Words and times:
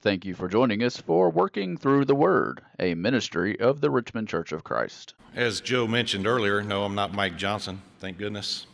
Thank 0.00 0.24
you 0.24 0.36
for 0.36 0.46
joining 0.46 0.84
us 0.84 0.96
for 0.96 1.28
Working 1.28 1.76
Through 1.76 2.04
the 2.04 2.14
Word, 2.14 2.62
a 2.78 2.94
ministry 2.94 3.58
of 3.58 3.80
the 3.80 3.90
Richmond 3.90 4.28
Church 4.28 4.52
of 4.52 4.62
Christ. 4.62 5.14
As 5.34 5.60
Joe 5.60 5.88
mentioned 5.88 6.24
earlier, 6.24 6.62
no, 6.62 6.84
I'm 6.84 6.94
not 6.94 7.12
Mike 7.12 7.36
Johnson, 7.36 7.82
thank 7.98 8.16
goodness. 8.16 8.68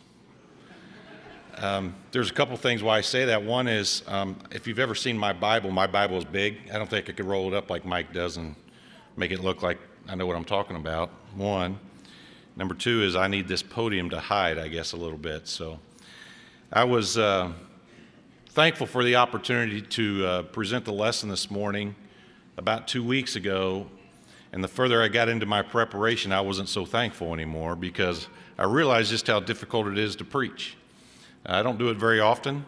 Um, 1.57 1.95
there's 2.11 2.31
a 2.31 2.35
couple 2.35 2.55
things 2.59 2.83
why 2.83 2.99
I 2.99 3.01
say 3.01 3.25
that. 3.25 3.43
One 3.43 3.69
is 3.69 4.03
um, 4.07 4.37
if 4.51 4.67
you've 4.67 4.79
ever 4.79 4.95
seen 4.95 5.17
my 5.17 5.33
Bible, 5.33 5.71
my 5.71 5.87
Bible 5.87 6.19
is 6.19 6.27
big. 6.27 6.59
I 6.71 6.77
don't 6.77 6.91
think 6.91 7.09
I 7.09 7.13
could 7.13 7.25
roll 7.25 7.49
it 7.49 7.57
up 7.57 7.71
like 7.71 7.87
Mike 7.87 8.13
does 8.13 8.37
and 8.37 8.55
make 9.17 9.31
it 9.31 9.41
look 9.41 9.63
like 9.63 9.79
I 10.07 10.17
know 10.17 10.27
what 10.27 10.37
I'm 10.37 10.45
talking 10.45 10.77
about. 10.77 11.09
One. 11.37 11.79
Number 12.55 12.75
two 12.75 13.03
is 13.03 13.17
I 13.17 13.29
need 13.29 13.49
this 13.49 13.63
podium 13.63 14.11
to 14.11 14.21
hide, 14.21 14.59
I 14.59 14.69
guess, 14.69 14.93
a 14.93 14.99
little 14.99 15.17
bit. 15.17 15.49
So 15.49 15.79
I 16.71 16.85
was. 16.85 17.17
Uh, 17.17 17.53
thankful 18.55 18.87
for 18.87 19.03
the 19.03 19.17
opportunity 19.17 19.81
to 19.81 20.25
uh, 20.25 20.43
present 20.43 20.85
the 20.85 20.93
lesson 20.93 21.29
this 21.29 21.51
morning 21.51 21.93
about 22.57 22.87
two 22.87 23.03
weeks 23.03 23.35
ago. 23.35 23.85
And 24.53 24.63
the 24.63 24.69
further 24.69 25.03
I 25.03 25.09
got 25.09 25.29
into 25.29 25.45
my 25.45 25.61
preparation, 25.61 26.31
I 26.31 26.41
wasn't 26.41 26.69
so 26.69 26.85
thankful 26.85 27.35
anymore 27.35 27.75
because 27.75 28.29
I 28.57 28.63
realized 28.67 29.11
just 29.11 29.27
how 29.27 29.41
difficult 29.41 29.89
it 29.89 29.99
is 29.99 30.15
to 30.17 30.25
preach. 30.25 30.77
I 31.45 31.65
don't 31.65 31.79
do 31.79 31.89
it 31.89 31.97
very 31.97 32.21
often, 32.21 32.65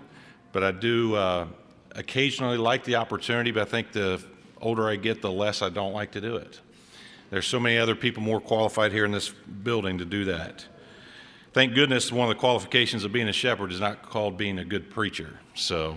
but 0.50 0.64
I 0.64 0.72
do 0.72 1.14
uh, 1.14 1.46
occasionally 1.92 2.56
like 2.56 2.82
the 2.82 2.96
opportunity, 2.96 3.52
but 3.52 3.62
I 3.62 3.70
think 3.70 3.92
the 3.92 4.20
older 4.60 4.88
I 4.88 4.96
get, 4.96 5.22
the 5.22 5.30
less 5.30 5.62
I 5.62 5.68
don't 5.68 5.92
like 5.92 6.10
to 6.12 6.20
do 6.20 6.34
it. 6.34 6.58
There's 7.30 7.46
so 7.46 7.60
many 7.60 7.78
other 7.78 7.94
people 7.94 8.24
more 8.24 8.40
qualified 8.40 8.90
here 8.90 9.04
in 9.04 9.12
this 9.12 9.28
building 9.28 9.98
to 9.98 10.04
do 10.04 10.24
that. 10.24 10.66
Thank 11.56 11.72
goodness 11.72 12.12
one 12.12 12.28
of 12.28 12.36
the 12.36 12.38
qualifications 12.38 13.02
of 13.04 13.12
being 13.12 13.30
a 13.30 13.32
shepherd 13.32 13.72
is 13.72 13.80
not 13.80 14.02
called 14.02 14.36
being 14.36 14.58
a 14.58 14.64
good 14.66 14.90
preacher. 14.90 15.40
So 15.54 15.96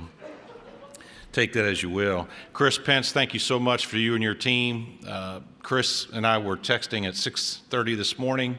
take 1.34 1.52
that 1.52 1.66
as 1.66 1.84
you 1.84 1.90
will. 1.90 2.30
Chris 2.54 2.78
Pence, 2.78 3.12
thank 3.12 3.34
you 3.34 3.42
so 3.42 3.60
much 3.60 3.86
for 3.86 3.98
you 3.98 4.14
and 4.14 4.24
your 4.24 4.36
team. 4.36 5.00
Uh, 5.06 5.42
Chris 5.62 6.08
and 6.14 6.26
I 6.26 6.38
were 6.38 6.56
texting 6.56 7.06
at 7.06 7.16
6:30 7.16 7.98
this 7.98 8.18
morning, 8.18 8.58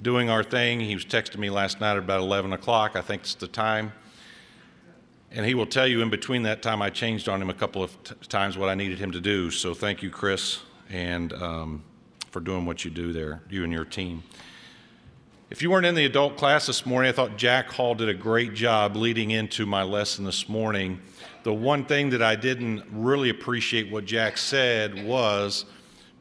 doing 0.00 0.30
our 0.30 0.42
thing. 0.42 0.80
He 0.80 0.94
was 0.94 1.04
texting 1.04 1.36
me 1.36 1.50
last 1.50 1.78
night 1.78 1.92
at 1.92 1.98
about 1.98 2.20
11 2.20 2.54
o'clock. 2.54 2.96
I 2.96 3.02
think 3.02 3.20
it's 3.20 3.34
the 3.34 3.46
time. 3.46 3.92
And 5.30 5.44
he 5.44 5.52
will 5.52 5.66
tell 5.66 5.86
you 5.86 6.00
in 6.00 6.08
between 6.08 6.44
that 6.44 6.62
time, 6.62 6.80
I 6.80 6.88
changed 6.88 7.28
on 7.28 7.42
him 7.42 7.50
a 7.50 7.54
couple 7.54 7.82
of 7.82 8.02
t- 8.02 8.14
times 8.30 8.56
what 8.56 8.70
I 8.70 8.74
needed 8.74 8.98
him 8.98 9.12
to 9.12 9.20
do. 9.20 9.50
So 9.50 9.74
thank 9.74 10.02
you, 10.02 10.08
Chris, 10.08 10.60
and 10.88 11.34
um, 11.34 11.84
for 12.30 12.40
doing 12.40 12.64
what 12.64 12.82
you 12.82 12.90
do 12.90 13.12
there, 13.12 13.42
you 13.50 13.62
and 13.62 13.70
your 13.70 13.84
team. 13.84 14.22
If 15.50 15.62
you 15.62 15.70
weren't 15.72 15.84
in 15.84 15.96
the 15.96 16.04
adult 16.04 16.36
class 16.36 16.68
this 16.68 16.86
morning, 16.86 17.08
I 17.08 17.12
thought 17.12 17.36
Jack 17.36 17.70
Hall 17.70 17.96
did 17.96 18.08
a 18.08 18.14
great 18.14 18.54
job 18.54 18.94
leading 18.94 19.32
into 19.32 19.66
my 19.66 19.82
lesson 19.82 20.24
this 20.24 20.48
morning. 20.48 21.00
The 21.42 21.52
one 21.52 21.84
thing 21.86 22.10
that 22.10 22.22
I 22.22 22.36
didn't 22.36 22.84
really 22.92 23.30
appreciate 23.30 23.90
what 23.90 24.04
Jack 24.04 24.38
said 24.38 25.04
was 25.04 25.64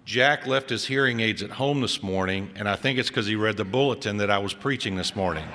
Jack 0.03 0.47
left 0.47 0.71
his 0.71 0.87
hearing 0.87 1.19
aids 1.19 1.43
at 1.43 1.51
home 1.51 1.79
this 1.79 2.01
morning, 2.01 2.49
and 2.55 2.67
I 2.67 2.75
think 2.75 2.97
it's 2.97 3.09
because 3.09 3.27
he 3.27 3.35
read 3.35 3.55
the 3.55 3.65
bulletin 3.65 4.17
that 4.17 4.31
I 4.31 4.39
was 4.39 4.55
preaching 4.55 4.95
this 4.95 5.15
morning. 5.15 5.45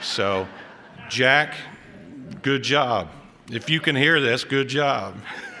So, 0.00 0.46
Jack, 1.08 1.56
good 2.42 2.62
job. 2.62 3.08
If 3.50 3.68
you 3.68 3.80
can 3.80 3.96
hear 3.96 4.20
this, 4.20 4.44
good 4.44 4.68
job. 4.68 5.16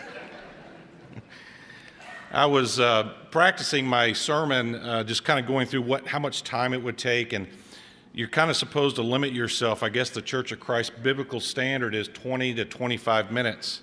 I 2.34 2.46
was 2.46 2.80
uh, 2.80 3.12
practicing 3.30 3.86
my 3.86 4.12
sermon, 4.12 4.74
uh, 4.74 5.04
just 5.04 5.22
kind 5.22 5.38
of 5.38 5.46
going 5.46 5.68
through 5.68 5.82
what, 5.82 6.08
how 6.08 6.18
much 6.18 6.42
time 6.42 6.74
it 6.74 6.82
would 6.82 6.98
take, 6.98 7.32
and 7.32 7.46
you're 8.12 8.26
kind 8.26 8.50
of 8.50 8.56
supposed 8.56 8.96
to 8.96 9.02
limit 9.02 9.32
yourself. 9.32 9.84
I 9.84 9.88
guess 9.88 10.10
the 10.10 10.20
Church 10.20 10.50
of 10.50 10.58
Christ 10.58 11.00
biblical 11.00 11.38
standard 11.38 11.94
is 11.94 12.08
20 12.08 12.54
to 12.54 12.64
25 12.64 13.30
minutes. 13.30 13.82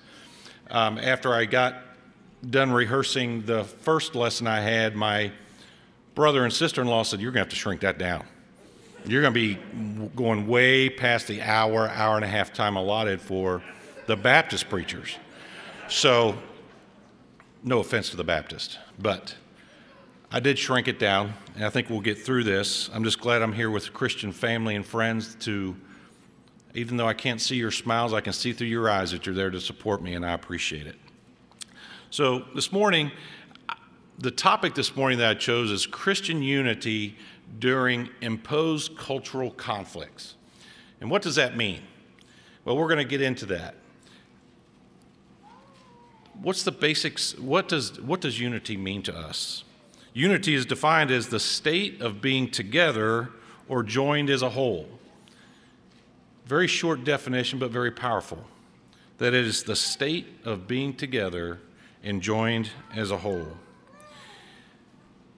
Um, 0.69 0.97
after 0.97 1.33
I 1.33 1.45
got 1.45 1.75
done 2.49 2.73
rehearsing 2.73 3.43
the 3.43 3.63
first 3.63 4.15
lesson 4.15 4.47
I 4.47 4.59
had, 4.59 4.97
my 4.97 5.31
brother 6.13 6.43
and 6.43 6.51
sister 6.51 6.81
in 6.81 6.87
law 6.87 7.03
said, 7.03 7.21
You're 7.21 7.31
going 7.31 7.45
to 7.45 7.45
have 7.45 7.53
to 7.53 7.55
shrink 7.55 7.79
that 7.81 7.97
down. 7.97 8.25
You're 9.05 9.21
going 9.21 9.33
to 9.33 9.55
be 9.55 10.09
going 10.13 10.45
way 10.45 10.89
past 10.89 11.27
the 11.27 11.41
hour, 11.41 11.87
hour 11.87 12.17
and 12.17 12.25
a 12.25 12.27
half 12.27 12.51
time 12.51 12.75
allotted 12.75 13.21
for 13.21 13.63
the 14.07 14.17
Baptist 14.17 14.69
preachers. 14.69 15.15
So 15.87 16.35
no 17.63 17.79
offense 17.79 18.09
to 18.09 18.17
the 18.17 18.23
Baptist, 18.23 18.79
but 18.97 19.35
I 20.31 20.39
did 20.39 20.57
shrink 20.57 20.87
it 20.87 20.97
down, 20.97 21.33
and 21.55 21.65
I 21.65 21.69
think 21.69 21.89
we'll 21.89 22.01
get 22.01 22.17
through 22.17 22.43
this. 22.43 22.89
I'm 22.93 23.03
just 23.03 23.19
glad 23.19 23.41
I'm 23.41 23.53
here 23.53 23.69
with 23.69 23.93
Christian 23.93 24.31
family 24.31 24.75
and 24.75 24.85
friends 24.85 25.35
to, 25.41 25.75
even 26.73 26.97
though 26.97 27.07
I 27.07 27.13
can't 27.13 27.41
see 27.41 27.57
your 27.57 27.71
smiles, 27.71 28.13
I 28.13 28.21
can 28.21 28.33
see 28.33 28.53
through 28.53 28.67
your 28.67 28.89
eyes 28.89 29.11
that 29.11 29.25
you're 29.25 29.35
there 29.35 29.49
to 29.49 29.61
support 29.61 30.01
me, 30.01 30.13
and 30.15 30.25
I 30.25 30.33
appreciate 30.33 30.87
it. 30.87 30.95
So 32.09 32.45
this 32.55 32.71
morning, 32.71 33.11
the 34.17 34.31
topic 34.31 34.75
this 34.75 34.95
morning 34.95 35.19
that 35.19 35.29
I 35.29 35.33
chose 35.33 35.71
is 35.71 35.85
Christian 35.85 36.41
unity 36.41 37.17
during 37.59 38.09
imposed 38.21 38.97
cultural 38.97 39.51
conflicts. 39.51 40.35
And 40.99 41.11
what 41.11 41.21
does 41.21 41.35
that 41.35 41.57
mean? 41.57 41.81
Well, 42.63 42.77
we're 42.77 42.87
going 42.87 42.97
to 42.97 43.03
get 43.03 43.21
into 43.21 43.45
that 43.47 43.75
what's 46.41 46.63
the 46.63 46.71
basics? 46.71 47.37
What 47.37 47.67
does, 47.67 47.99
what 48.01 48.21
does 48.21 48.39
unity 48.39 48.77
mean 48.77 49.01
to 49.03 49.15
us? 49.15 49.63
Unity 50.13 50.55
is 50.55 50.65
defined 50.65 51.11
as 51.11 51.27
the 51.27 51.39
state 51.39 52.01
of 52.01 52.21
being 52.21 52.49
together 52.49 53.29
or 53.69 53.83
joined 53.83 54.29
as 54.29 54.41
a 54.41 54.49
whole. 54.49 54.87
Very 56.45 56.67
short 56.67 57.03
definition, 57.03 57.59
but 57.59 57.71
very 57.71 57.91
powerful. 57.91 58.43
That 59.19 59.33
it 59.33 59.45
is 59.45 59.63
the 59.63 59.75
state 59.75 60.27
of 60.43 60.67
being 60.67 60.93
together 60.93 61.59
and 62.03 62.21
joined 62.21 62.71
as 62.93 63.11
a 63.11 63.17
whole. 63.17 63.47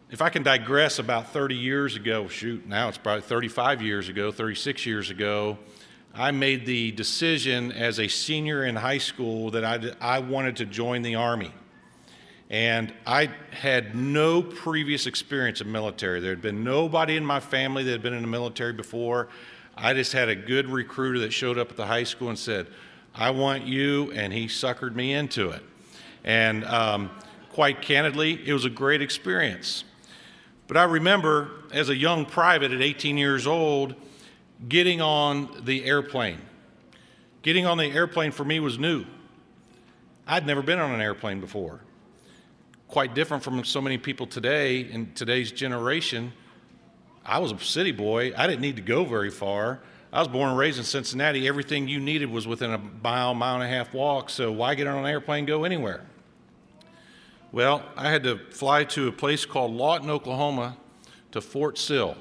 If 0.10 0.22
I 0.22 0.30
can 0.30 0.44
digress 0.44 1.00
about 1.00 1.34
30 1.34 1.56
years 1.56 1.96
ago, 1.96 2.28
shoot, 2.28 2.68
now 2.68 2.88
it's 2.88 2.98
probably 2.98 3.22
35 3.22 3.82
years 3.82 4.10
ago, 4.10 4.32
36 4.32 4.86
years 4.86 5.10
ago, 5.10 5.58
I 6.16 6.30
made 6.30 6.68
the 6.68 6.92
decision 6.92 7.72
as 7.72 8.00
a 8.00 8.08
senior 8.08 8.66
in 8.66 8.76
high 8.76 9.00
school 9.00 9.50
that 9.52 9.66
I, 9.66 9.80
I 10.00 10.20
wanted 10.20 10.58
to 10.58 10.66
join 10.66 11.02
the 11.02 11.16
Army. 11.16 11.52
And 12.52 12.94
I 13.08 13.32
had 13.50 13.96
no 13.96 14.44
previous 14.44 15.08
experience 15.08 15.60
in 15.60 15.72
military. 15.72 16.20
There 16.20 16.30
had 16.30 16.42
been 16.42 16.64
nobody 16.64 17.18
in 17.18 17.26
my 17.26 17.40
family 17.40 17.84
that 17.84 17.90
had 17.90 18.04
been 18.04 18.14
in 18.14 18.22
the 18.22 18.28
military 18.28 18.74
before. 18.74 19.28
I 19.76 19.96
just 19.96 20.14
had 20.14 20.30
a 20.30 20.36
good 20.36 20.70
recruiter 20.70 21.18
that 21.20 21.34
showed 21.34 21.58
up 21.58 21.72
at 21.72 21.78
the 21.78 21.88
high 21.88 22.04
school 22.04 22.30
and 22.30 22.38
said, 22.38 22.68
I 23.16 23.32
want 23.32 23.66
you, 23.66 24.12
and 24.12 24.32
he 24.32 24.46
suckered 24.46 24.94
me 24.94 25.14
into 25.14 25.50
it. 25.50 25.64
And 26.24 26.64
um, 26.66 27.10
quite 27.52 27.82
candidly, 27.82 28.40
it 28.48 28.54
was 28.54 28.66
a 28.66 28.70
great 28.70 29.02
experience. 29.02 29.84
But 30.68 30.78
I 30.78 30.84
remember 30.84 31.50
as 31.72 31.90
a 31.90 31.96
young 31.96 32.28
private 32.28 32.72
at 32.72 32.84
18 32.84 33.18
years 33.18 33.48
old, 33.48 33.96
getting 34.68 35.02
on 35.02 35.64
the 35.64 35.86
airplane. 35.86 36.40
Getting 37.42 37.66
on 37.66 37.78
the 37.78 37.92
airplane 37.92 38.32
for 38.32 38.46
me 38.46 38.60
was 38.60 38.80
new. 38.80 39.06
I'd 40.26 40.48
never 40.48 40.62
been 40.62 40.80
on 40.80 40.92
an 40.92 41.02
airplane 41.02 41.42
before. 41.42 41.82
Quite 42.88 43.14
different 43.14 43.44
from 43.44 43.64
so 43.66 43.82
many 43.82 43.98
people 43.98 44.28
today 44.28 44.82
in 44.82 45.14
today's 45.14 45.52
generation. 45.52 46.32
I 47.26 47.40
was 47.40 47.52
a 47.52 47.60
city 47.60 47.92
boy. 47.92 48.34
I 48.38 48.48
didn't 48.48 48.62
need 48.62 48.76
to 48.78 48.82
go 48.82 49.04
very 49.04 49.32
far. 49.32 49.80
I 50.12 50.20
was 50.20 50.28
born 50.28 50.50
and 50.50 50.58
raised 50.58 50.78
in 50.78 50.84
Cincinnati. 50.84 51.48
Everything 51.48 51.88
you 51.88 52.00
needed 52.00 52.30
was 52.30 52.46
within 52.46 52.72
a 52.72 52.78
mile, 52.78 53.34
mile 53.34 53.56
and 53.56 53.64
a 53.64 53.68
half 53.68 53.94
walk. 53.94 54.30
So 54.30 54.52
why 54.52 54.76
get 54.76 54.88
on 54.88 55.00
an 55.00 55.06
airplane 55.06 55.46
go 55.46 55.64
anywhere? 55.64 56.06
Well, 57.52 57.84
I 57.98 58.10
had 58.10 58.24
to 58.24 58.38
fly 58.52 58.84
to 58.86 59.08
a 59.08 59.12
place 59.12 59.46
called 59.46 59.72
Lawton, 59.72 60.10
Oklahoma 60.10 60.78
to 61.32 61.42
Fort 61.42 61.78
Sill. 61.78 62.16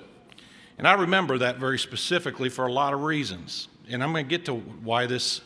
And 0.79 0.89
I 0.89 0.95
remember 0.95 1.39
that 1.39 1.59
very 1.59 1.79
specifically 1.79 2.49
for 2.49 2.67
a 2.67 2.73
lot 2.73 2.93
of 2.93 3.03
reasons. 3.03 3.69
And 3.89 4.03
I'm 4.03 4.13
going 4.13 4.25
to 4.25 4.29
get 4.29 4.47
to 4.47 4.55
why 4.55 5.07
this 5.07 5.41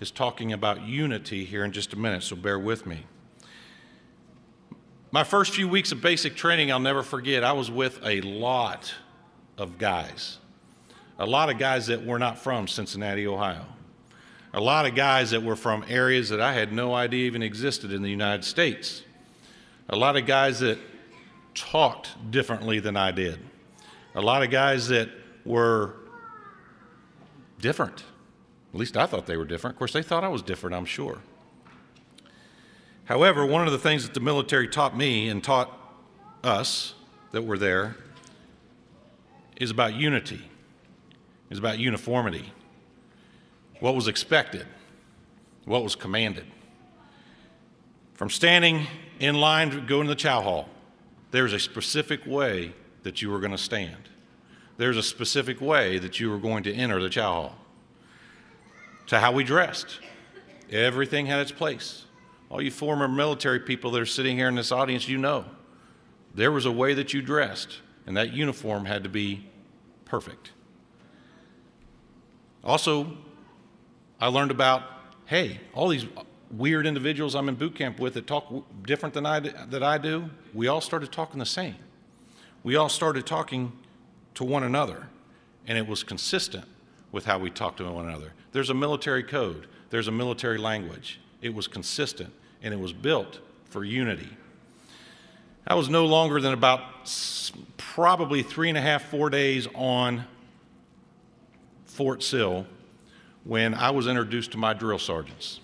is 0.00 0.10
talking 0.10 0.52
about 0.52 0.82
unity 0.82 1.44
here 1.44 1.64
in 1.64 1.72
just 1.72 1.92
a 1.92 1.96
minute, 1.96 2.22
so 2.22 2.36
bear 2.36 2.58
with 2.58 2.86
me. 2.86 3.04
My 5.10 5.24
first 5.24 5.54
few 5.54 5.68
weeks 5.68 5.92
of 5.92 6.02
basic 6.02 6.36
training, 6.36 6.70
I'll 6.70 6.78
never 6.78 7.02
forget, 7.02 7.42
I 7.42 7.52
was 7.52 7.70
with 7.70 8.00
a 8.04 8.20
lot 8.20 8.92
of 9.56 9.78
guys. 9.78 10.38
A 11.18 11.24
lot 11.24 11.48
of 11.48 11.58
guys 11.58 11.86
that 11.86 12.04
were 12.04 12.18
not 12.18 12.38
from 12.38 12.68
Cincinnati, 12.68 13.26
Ohio. 13.26 13.64
A 14.52 14.60
lot 14.60 14.84
of 14.84 14.94
guys 14.94 15.30
that 15.30 15.42
were 15.42 15.56
from 15.56 15.84
areas 15.88 16.28
that 16.28 16.40
I 16.40 16.52
had 16.52 16.72
no 16.72 16.94
idea 16.94 17.26
even 17.26 17.42
existed 17.42 17.92
in 17.92 18.02
the 18.02 18.10
United 18.10 18.44
States. 18.44 19.02
A 19.88 19.96
lot 19.96 20.16
of 20.16 20.26
guys 20.26 20.60
that 20.60 20.78
talked 21.54 22.30
differently 22.30 22.80
than 22.80 22.96
I 22.96 23.12
did 23.12 23.38
a 24.16 24.22
lot 24.22 24.42
of 24.42 24.50
guys 24.50 24.88
that 24.88 25.10
were 25.44 25.94
different. 27.60 28.02
At 28.72 28.80
least 28.80 28.96
I 28.96 29.06
thought 29.06 29.26
they 29.26 29.36
were 29.36 29.44
different. 29.44 29.74
Of 29.74 29.78
course, 29.78 29.92
they 29.92 30.02
thought 30.02 30.24
I 30.24 30.28
was 30.28 30.42
different, 30.42 30.74
I'm 30.74 30.86
sure. 30.86 31.18
However, 33.04 33.46
one 33.46 33.66
of 33.66 33.72
the 33.72 33.78
things 33.78 34.04
that 34.04 34.14
the 34.14 34.20
military 34.20 34.68
taught 34.68 34.96
me 34.96 35.28
and 35.28 35.44
taught 35.44 35.70
us 36.42 36.94
that 37.32 37.42
were 37.42 37.58
there 37.58 37.96
is 39.56 39.70
about 39.70 39.94
unity, 39.94 40.42
is 41.50 41.58
about 41.58 41.78
uniformity. 41.78 42.52
What 43.80 43.94
was 43.94 44.08
expected, 44.08 44.66
what 45.66 45.84
was 45.84 45.94
commanded. 45.94 46.46
From 48.14 48.30
standing 48.30 48.86
in 49.20 49.34
line 49.34 49.70
to 49.70 49.80
go 49.82 50.00
into 50.00 50.08
the 50.08 50.16
chow 50.16 50.40
hall, 50.40 50.68
there's 51.32 51.52
a 51.52 51.58
specific 51.58 52.26
way 52.26 52.72
that 53.06 53.22
you 53.22 53.30
were 53.30 53.38
going 53.38 53.52
to 53.52 53.58
stand. 53.58 54.08
There's 54.78 54.96
a 54.96 55.02
specific 55.02 55.60
way 55.60 56.00
that 56.00 56.18
you 56.18 56.28
were 56.28 56.38
going 56.38 56.64
to 56.64 56.74
enter 56.74 57.00
the 57.00 57.08
chow 57.08 57.32
hall. 57.32 57.54
To 59.06 59.20
how 59.20 59.30
we 59.30 59.44
dressed, 59.44 60.00
everything 60.72 61.26
had 61.26 61.38
its 61.38 61.52
place. 61.52 62.04
All 62.50 62.60
you 62.60 62.72
former 62.72 63.06
military 63.06 63.60
people 63.60 63.92
that 63.92 64.02
are 64.02 64.06
sitting 64.06 64.36
here 64.36 64.48
in 64.48 64.56
this 64.56 64.72
audience, 64.72 65.08
you 65.08 65.18
know 65.18 65.44
there 66.34 66.50
was 66.50 66.66
a 66.66 66.72
way 66.72 66.94
that 66.94 67.14
you 67.14 67.22
dressed, 67.22 67.78
and 68.06 68.16
that 68.16 68.32
uniform 68.32 68.86
had 68.86 69.04
to 69.04 69.08
be 69.08 69.46
perfect. 70.04 70.50
Also, 72.64 73.16
I 74.20 74.26
learned 74.26 74.50
about 74.50 74.82
hey, 75.26 75.60
all 75.74 75.88
these 75.88 76.06
weird 76.50 76.86
individuals 76.86 77.36
I'm 77.36 77.48
in 77.48 77.54
boot 77.54 77.76
camp 77.76 78.00
with 78.00 78.14
that 78.14 78.26
talk 78.26 78.52
different 78.82 79.14
than 79.14 79.26
I, 79.26 79.38
that 79.38 79.82
I 79.84 79.96
do, 79.98 80.28
we 80.52 80.66
all 80.66 80.80
started 80.80 81.12
talking 81.12 81.38
the 81.38 81.46
same. 81.46 81.76
We 82.66 82.74
all 82.74 82.88
started 82.88 83.26
talking 83.26 83.70
to 84.34 84.42
one 84.42 84.64
another, 84.64 85.06
and 85.68 85.78
it 85.78 85.86
was 85.86 86.02
consistent 86.02 86.64
with 87.12 87.24
how 87.24 87.38
we 87.38 87.48
talked 87.48 87.76
to 87.76 87.84
one 87.88 88.08
another. 88.08 88.32
There's 88.50 88.70
a 88.70 88.74
military 88.74 89.22
code, 89.22 89.68
there's 89.90 90.08
a 90.08 90.10
military 90.10 90.58
language. 90.58 91.20
It 91.40 91.54
was 91.54 91.68
consistent, 91.68 92.32
and 92.64 92.74
it 92.74 92.80
was 92.80 92.92
built 92.92 93.38
for 93.66 93.84
unity. 93.84 94.30
I 95.64 95.76
was 95.76 95.88
no 95.88 96.06
longer 96.06 96.40
than 96.40 96.54
about 96.54 97.08
probably 97.76 98.42
three 98.42 98.68
and 98.68 98.76
a 98.76 98.80
half, 98.80 99.04
four 99.10 99.30
days 99.30 99.68
on 99.72 100.24
Fort 101.84 102.20
Sill 102.20 102.66
when 103.44 103.74
I 103.74 103.90
was 103.90 104.08
introduced 104.08 104.50
to 104.52 104.58
my 104.58 104.74
drill 104.74 104.98
sergeants. 104.98 105.60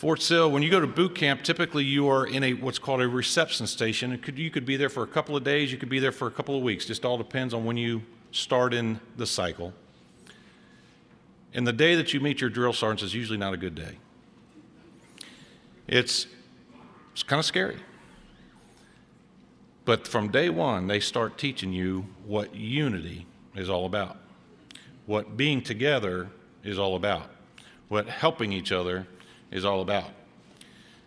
Fort 0.00 0.22
Sill, 0.22 0.50
when 0.50 0.62
you 0.62 0.70
go 0.70 0.80
to 0.80 0.86
boot 0.86 1.14
camp, 1.14 1.42
typically 1.42 1.84
you 1.84 2.08
are 2.08 2.26
in 2.26 2.42
a 2.42 2.54
what's 2.54 2.78
called 2.78 3.02
a 3.02 3.06
reception 3.06 3.66
station. 3.66 4.16
Could, 4.16 4.38
you 4.38 4.50
could 4.50 4.64
be 4.64 4.78
there 4.78 4.88
for 4.88 5.02
a 5.02 5.06
couple 5.06 5.36
of 5.36 5.44
days, 5.44 5.70
you 5.70 5.76
could 5.76 5.90
be 5.90 5.98
there 5.98 6.10
for 6.10 6.26
a 6.26 6.30
couple 6.30 6.56
of 6.56 6.62
weeks. 6.62 6.86
Just 6.86 7.04
all 7.04 7.18
depends 7.18 7.52
on 7.52 7.66
when 7.66 7.76
you 7.76 8.00
start 8.32 8.72
in 8.72 8.98
the 9.18 9.26
cycle. 9.26 9.74
And 11.52 11.66
the 11.66 11.72
day 11.74 11.96
that 11.96 12.14
you 12.14 12.20
meet 12.20 12.40
your 12.40 12.48
drill 12.48 12.72
sergeants 12.72 13.02
is 13.02 13.14
usually 13.14 13.36
not 13.36 13.52
a 13.52 13.58
good 13.58 13.74
day. 13.74 13.98
It's, 15.86 16.26
it's 17.12 17.22
kind 17.22 17.38
of 17.38 17.44
scary. 17.44 17.76
But 19.84 20.08
from 20.08 20.30
day 20.30 20.48
one, 20.48 20.86
they 20.86 21.00
start 21.00 21.36
teaching 21.36 21.74
you 21.74 22.06
what 22.24 22.54
unity 22.54 23.26
is 23.54 23.68
all 23.68 23.84
about, 23.84 24.16
what 25.04 25.36
being 25.36 25.60
together 25.60 26.30
is 26.64 26.78
all 26.78 26.96
about, 26.96 27.28
what 27.90 28.08
helping 28.08 28.50
each 28.50 28.72
other 28.72 29.06
is 29.50 29.64
all 29.64 29.80
about. 29.80 30.10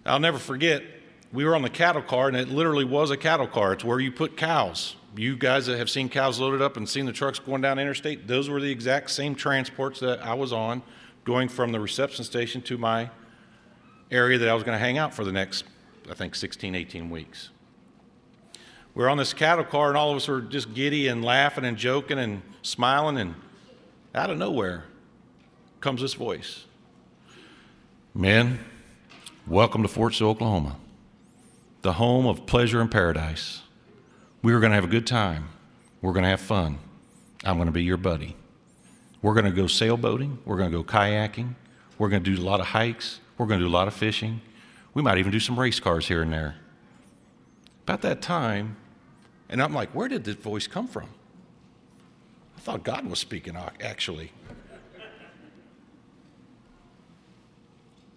I'll 0.05 0.19
never 0.19 0.37
forget, 0.37 0.83
we 1.31 1.45
were 1.45 1.55
on 1.55 1.61
the 1.61 1.69
cattle 1.69 2.01
car, 2.01 2.27
and 2.27 2.35
it 2.35 2.49
literally 2.49 2.83
was 2.83 3.09
a 3.09 3.17
cattle 3.17 3.47
car. 3.47 3.73
It's 3.73 3.83
where 3.83 3.99
you 3.99 4.11
put 4.11 4.35
cows. 4.35 4.95
You 5.15 5.35
guys 5.35 5.67
that 5.67 5.77
have 5.77 5.89
seen 5.89 6.09
cows 6.09 6.39
loaded 6.39 6.61
up 6.61 6.75
and 6.75 6.89
seen 6.89 7.05
the 7.05 7.13
trucks 7.13 7.39
going 7.39 7.61
down 7.61 7.79
interstate, 7.79 8.27
those 8.27 8.49
were 8.49 8.59
the 8.59 8.71
exact 8.71 9.11
same 9.11 9.35
transports 9.35 9.99
that 9.99 10.23
I 10.25 10.33
was 10.33 10.51
on 10.51 10.81
going 11.23 11.47
from 11.47 11.71
the 11.71 11.79
reception 11.79 12.25
station 12.25 12.61
to 12.63 12.77
my 12.77 13.09
area 14.11 14.37
that 14.37 14.49
I 14.49 14.53
was 14.53 14.63
going 14.63 14.75
to 14.75 14.79
hang 14.79 14.97
out 14.97 15.13
for 15.13 15.23
the 15.23 15.31
next, 15.31 15.63
I 16.09 16.13
think, 16.13 16.35
16, 16.35 16.75
18 16.75 17.09
weeks. 17.09 17.49
We 18.93 19.03
we're 19.03 19.09
on 19.09 19.17
this 19.17 19.33
cattle 19.33 19.63
car, 19.63 19.87
and 19.89 19.97
all 19.97 20.11
of 20.11 20.17
us 20.17 20.27
were 20.27 20.41
just 20.41 20.73
giddy 20.73 21.07
and 21.07 21.23
laughing 21.23 21.65
and 21.65 21.77
joking 21.77 22.19
and 22.19 22.41
smiling, 22.61 23.17
and 23.17 23.35
out 24.13 24.29
of 24.29 24.37
nowhere 24.37 24.85
comes 25.79 26.01
this 26.01 26.13
voice 26.13 26.65
Men, 28.15 28.59
welcome 29.47 29.81
to 29.81 29.87
Fort 29.87 30.13
Sill, 30.13 30.29
Oklahoma, 30.29 30.75
the 31.81 31.93
home 31.93 32.27
of 32.27 32.45
pleasure 32.45 32.79
and 32.79 32.91
paradise. 32.91 33.63
We 34.43 34.53
are 34.53 34.59
going 34.59 34.69
to 34.69 34.75
have 34.75 34.83
a 34.83 34.87
good 34.87 35.07
time. 35.07 35.49
We're 35.99 36.13
going 36.13 36.21
to 36.21 36.29
have 36.29 36.39
fun. 36.39 36.77
I'm 37.43 37.55
going 37.55 37.65
to 37.65 37.71
be 37.71 37.81
your 37.81 37.97
buddy. 37.97 38.35
We're 39.23 39.33
going 39.33 39.45
to 39.45 39.51
go 39.51 39.63
sailboating. 39.63 40.37
We're 40.45 40.57
going 40.57 40.71
to 40.71 40.77
go 40.77 40.83
kayaking. 40.83 41.55
We're 41.97 42.09
going 42.09 42.23
to 42.23 42.35
do 42.35 42.39
a 42.39 42.45
lot 42.45 42.59
of 42.59 42.67
hikes. 42.67 43.19
We're 43.39 43.47
going 43.47 43.59
to 43.59 43.65
do 43.65 43.71
a 43.71 43.73
lot 43.73 43.87
of 43.87 43.95
fishing. 43.95 44.41
We 44.93 45.01
might 45.01 45.17
even 45.17 45.31
do 45.31 45.39
some 45.39 45.59
race 45.59 45.79
cars 45.79 46.07
here 46.07 46.21
and 46.21 46.31
there. 46.31 46.57
About 47.81 48.03
that 48.03 48.21
time, 48.21 48.77
and 49.49 49.59
I'm 49.59 49.73
like, 49.73 49.89
where 49.95 50.07
did 50.07 50.23
this 50.23 50.35
voice 50.35 50.67
come 50.67 50.87
from? 50.87 51.07
I 52.57 52.59
thought 52.59 52.83
God 52.83 53.07
was 53.07 53.17
speaking, 53.17 53.57
actually. 53.81 54.33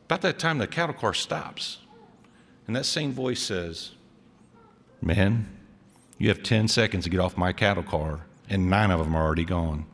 About 0.06 0.22
that 0.22 0.38
time, 0.38 0.58
the 0.58 0.68
cattle 0.68 0.94
car 0.94 1.12
stops, 1.12 1.78
and 2.68 2.76
that 2.76 2.86
same 2.86 3.12
voice 3.12 3.42
says, 3.42 3.90
Man, 5.02 5.48
you 6.16 6.28
have 6.28 6.44
10 6.44 6.68
seconds 6.68 7.04
to 7.04 7.10
get 7.10 7.18
off 7.18 7.36
my 7.36 7.52
cattle 7.52 7.82
car, 7.82 8.20
and 8.48 8.70
nine 8.70 8.92
of 8.92 9.00
them 9.00 9.16
are 9.16 9.24
already 9.24 9.44
gone. 9.44 9.84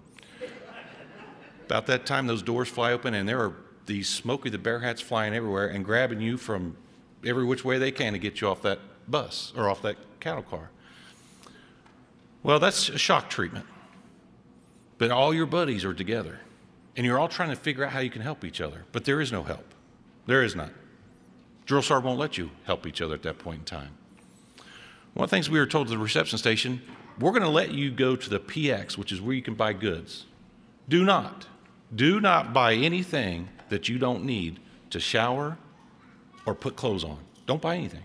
About 1.65 1.87
that 1.87 2.05
time, 2.05 2.27
those 2.27 2.43
doors 2.43 2.69
fly 2.69 2.93
open, 2.93 3.15
and 3.15 3.27
there 3.27 3.41
are 3.41 3.55
these 3.87 4.07
Smokey 4.07 4.51
the 4.51 4.59
Bear 4.59 4.81
hats 4.81 5.01
flying 5.01 5.35
everywhere 5.35 5.69
and 5.69 5.83
grabbing 5.83 6.21
you 6.21 6.37
from 6.37 6.77
every 7.25 7.47
which 7.47 7.65
way 7.65 7.79
they 7.79 7.91
can 7.91 8.13
to 8.13 8.19
get 8.19 8.43
you 8.43 8.49
off 8.49 8.61
that 8.63 8.81
bus 9.09 9.55
or 9.57 9.71
off 9.71 9.81
that 9.81 9.97
cattle 10.21 10.43
car. 10.43 10.69
Well, 12.43 12.59
that's 12.59 12.91
a 12.91 12.99
shock 12.99 13.31
treatment. 13.31 13.65
But 14.99 15.11
all 15.11 15.33
your 15.33 15.47
buddies 15.47 15.87
are 15.87 15.95
together, 15.95 16.41
and 16.99 17.07
you're 17.07 17.19
all 17.19 17.29
trying 17.29 17.49
to 17.49 17.57
figure 17.57 17.83
out 17.83 17.93
how 17.93 18.01
you 18.01 18.11
can 18.11 18.21
help 18.21 18.45
each 18.45 18.61
other, 18.61 18.85
but 18.93 19.07
there 19.07 19.19
is 19.23 19.33
no 19.33 19.43
help. 19.43 19.72
There 20.27 20.43
is 20.43 20.55
none. 20.55 20.73
Drill 21.67 21.83
Sergeant 21.83 22.07
won't 22.07 22.19
let 22.19 22.39
you 22.39 22.51
help 22.65 22.87
each 22.87 23.01
other 23.01 23.15
at 23.15 23.23
that 23.23 23.39
point 23.39 23.61
in 23.61 23.65
time. 23.65 23.91
One 25.15 25.25
of 25.25 25.31
the 25.31 25.37
things 25.37 25.51
we 25.51 25.59
were 25.59 25.67
told 25.67 25.89
at 25.89 25.91
the 25.91 25.99
reception 25.99 26.39
station, 26.39 26.83
we're 27.19 27.31
going 27.31 27.43
to 27.43 27.49
let 27.49 27.73
you 27.73 27.91
go 27.91 28.17
to 28.17 28.31
the 28.31 28.41
PX, 28.41 28.97
which 28.97 29.13
is 29.13 29.21
where 29.21 29.35
you 29.35 29.43
can 29.43 29.55
buy 29.55 29.73
goods. 29.73 30.27
Do 30.89 31.05
not, 31.05 31.47
do 31.95 32.21
not 32.21 32.53
buy 32.53 32.75
anything 32.75 33.49
that 33.69 33.89
you 33.89 33.99
don't 33.99 34.25
need 34.25 34.59
to 34.91 35.01
shower 35.01 35.59
or 36.47 36.55
put 36.55 36.77
clothes 36.77 37.05
on. 37.05 37.19
Don't 37.47 37.61
buy 37.61 37.77
anything. 37.77 38.05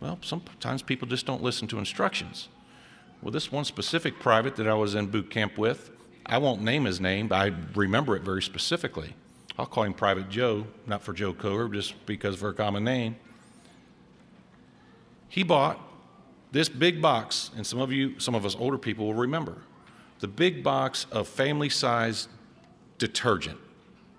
Well, 0.00 0.18
sometimes 0.22 0.82
people 0.82 1.08
just 1.08 1.26
don't 1.26 1.42
listen 1.42 1.66
to 1.68 1.78
instructions. 1.78 2.48
Well, 3.20 3.32
this 3.32 3.50
one 3.50 3.64
specific 3.64 4.20
private 4.20 4.56
that 4.56 4.68
I 4.68 4.74
was 4.74 4.94
in 4.94 5.06
boot 5.06 5.30
camp 5.30 5.58
with, 5.58 5.90
I 6.24 6.38
won't 6.38 6.62
name 6.62 6.84
his 6.84 7.00
name, 7.00 7.28
but 7.28 7.36
I 7.36 7.54
remember 7.74 8.14
it 8.14 8.22
very 8.22 8.42
specifically. 8.42 9.14
I'll 9.58 9.66
call 9.66 9.82
him 9.82 9.92
Private 9.92 10.28
Joe, 10.28 10.66
not 10.86 11.02
for 11.02 11.12
Joe 11.12 11.34
Coher, 11.34 11.72
just 11.72 12.06
because 12.06 12.36
of 12.36 12.44
our 12.44 12.52
common 12.52 12.84
name. 12.84 13.16
He 15.28 15.42
bought 15.42 15.80
this 16.52 16.68
big 16.68 17.02
box, 17.02 17.50
and 17.56 17.66
some 17.66 17.80
of 17.80 17.90
you, 17.90 18.20
some 18.20 18.34
of 18.34 18.46
us 18.46 18.54
older 18.54 18.78
people 18.78 19.06
will 19.06 19.14
remember 19.14 19.58
the 20.20 20.28
big 20.28 20.64
box 20.64 21.06
of 21.12 21.28
family 21.28 21.68
size 21.68 22.28
detergent 22.98 23.58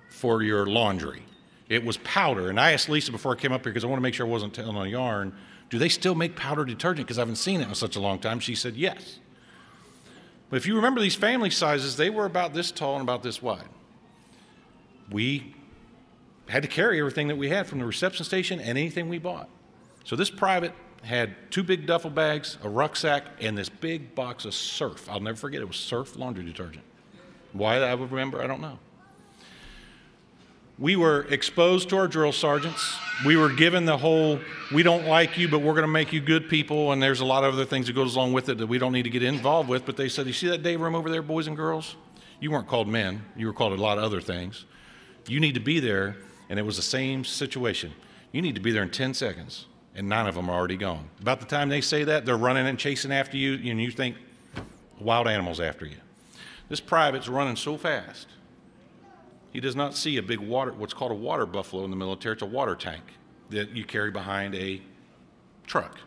for 0.10 0.41
your 0.41 0.65
laundry. 0.65 1.24
It 1.67 1.84
was 1.84 1.98
powder, 1.98 2.50
and 2.50 2.60
I 2.60 2.72
asked 2.72 2.89
Lisa 2.89 3.12
before 3.12 3.34
I 3.34 3.36
came 3.36 3.51
up 3.51 3.63
here 3.63 3.72
because 3.72 3.84
I 3.84 3.88
want 3.88 3.98
to 4.00 4.03
make 4.03 4.13
sure 4.13 4.25
I 4.25 4.29
wasn't 4.29 4.53
telling 4.53 4.75
a 4.75 4.86
yarn. 4.86 5.34
Do 5.69 5.77
they 5.77 5.89
still 5.89 6.15
make 6.15 6.36
powder 6.36 6.65
detergent? 6.65 7.08
Because 7.08 7.17
I 7.17 7.22
haven't 7.22 7.36
seen 7.36 7.62
it 7.62 7.67
in 7.67 7.75
such 7.75 7.96
a 7.96 8.00
long 8.00 8.19
time. 8.19 8.39
She 8.39 8.55
said 8.55 8.75
yes. 8.75 9.19
But 10.50 10.58
if 10.58 10.65
you 10.65 10.75
remember 10.75 11.00
these 11.00 11.15
family 11.15 11.50
sizes, 11.50 11.96
they 11.96 12.10
were 12.10 12.25
about 12.25 12.53
this 12.53 12.72
tall 12.72 12.96
and 12.96 13.03
about 13.03 13.24
this 13.24 13.41
wide 13.41 13.67
we 15.12 15.56
had 16.48 16.63
to 16.63 16.68
carry 16.68 17.00
everything 17.00 17.28
that 17.28 17.38
we 17.38 17.50
had 17.50 17.68
from 17.68 17.80
the 17.80 17.86
reception 17.86 18.25
station 18.25 18.60
and 18.60 18.78
anything 18.78 19.10
we 19.10 19.20
bought. 19.20 19.50
So 20.04 20.16
this 20.16 20.30
private 20.30 20.74
had 21.04 21.51
two 21.51 21.63
big 21.63 21.86
duffel 21.86 22.10
bags, 22.10 22.58
a 22.63 22.70
rucksack, 22.70 23.24
and 23.39 23.58
this 23.58 23.70
big 23.70 24.16
box 24.16 24.46
of 24.46 24.54
surf. 24.54 25.10
I'll 25.10 25.20
never 25.20 25.38
forget 25.38 25.62
it 25.62 25.68
was 25.68 25.78
surf 25.78 26.16
laundry 26.16 26.44
detergent. 26.44 26.84
Why 27.54 27.78
I 27.78 27.94
would 27.94 28.12
remember, 28.12 28.42
I 28.42 28.48
don't 28.48 28.62
know. 28.62 28.80
We 30.78 30.96
were 30.96 31.28
exposed 31.30 31.89
to 31.89 31.98
our 31.98 32.08
drill 32.08 32.32
sergeants. 32.32 32.96
We 33.25 33.36
were 33.36 33.50
given 33.50 33.86
the 33.86 33.98
whole, 33.98 34.39
we 34.74 34.82
don't 34.82 35.06
like 35.06 35.38
you, 35.38 35.50
but 35.50 35.60
we're 35.60 35.74
going 35.74 35.84
to 35.84 35.88
make 35.88 36.13
you 36.13 36.22
good 36.22 36.48
people, 36.48 36.94
and 36.94 37.04
there's 37.04 37.20
a 37.20 37.25
lot 37.25 37.44
of 37.44 37.54
other 37.54 37.66
things 37.66 37.88
that 37.88 37.94
goes 37.94 38.16
along 38.16 38.32
with 38.32 38.48
it 38.48 38.60
that 38.60 38.68
we 38.68 38.78
don't 38.78 38.94
need 38.94 39.04
to 39.04 39.10
get 39.10 39.24
involved 39.24 39.68
with. 39.68 39.86
But 39.86 39.98
they 39.98 40.08
said, 40.08 40.25
you 40.25 40.32
see 40.32 40.48
that 40.48 40.63
day 40.63 40.78
room 40.78 40.96
over 40.96 41.10
there, 41.10 41.22
boys 41.22 41.48
and 41.48 41.56
girls? 41.58 41.98
You 42.39 42.51
weren't 42.51 42.68
called 42.68 42.88
men. 42.88 43.25
You 43.36 43.48
were 43.48 43.54
called 43.54 43.74
a 43.74 43.82
lot 43.82 43.98
of 43.98 44.06
other 44.06 44.22
things. 44.22 44.66
You 45.27 45.39
need 45.39 45.53
to 45.53 45.59
be 45.59 45.79
there, 45.79 46.15
and 46.49 46.57
it 46.59 46.63
was 46.63 46.75
the 46.75 46.81
same 46.81 47.23
situation. 47.23 47.93
You 48.31 48.41
need 48.41 48.55
to 48.55 48.61
be 48.61 48.71
there 48.71 48.83
in 48.83 48.89
10 48.89 49.13
seconds, 49.13 49.65
and 49.95 50.07
nine 50.07 50.27
of 50.27 50.35
them 50.35 50.49
are 50.49 50.57
already 50.57 50.77
gone. 50.77 51.09
About 51.21 51.39
the 51.39 51.45
time 51.45 51.69
they 51.69 51.81
say 51.81 52.03
that, 52.03 52.25
they're 52.25 52.38
running 52.38 52.67
and 52.67 52.77
chasing 52.77 53.11
after 53.11 53.38
you, 53.38 53.53
and 53.71 53.81
you 53.81 53.91
think 53.91 54.15
wild 54.99 55.27
animals 55.27 55.59
after 55.59 55.85
you. 55.85 55.97
This 56.67 56.79
private's 56.79 57.27
running 57.27 57.55
so 57.55 57.77
fast. 57.77 58.27
He 59.51 59.59
does 59.59 59.75
not 59.75 59.95
see 59.95 60.17
a 60.17 60.21
big 60.21 60.39
water, 60.39 60.71
what's 60.71 60.93
called 60.93 61.11
a 61.11 61.15
water 61.15 61.45
buffalo 61.45 61.83
in 61.83 61.89
the 61.89 61.95
military. 61.97 62.33
It's 62.33 62.43
a 62.43 62.45
water 62.45 62.75
tank 62.75 63.03
that 63.49 63.75
you 63.75 63.83
carry 63.83 64.11
behind 64.11 64.53
a 64.53 64.81
truck. 65.65 65.97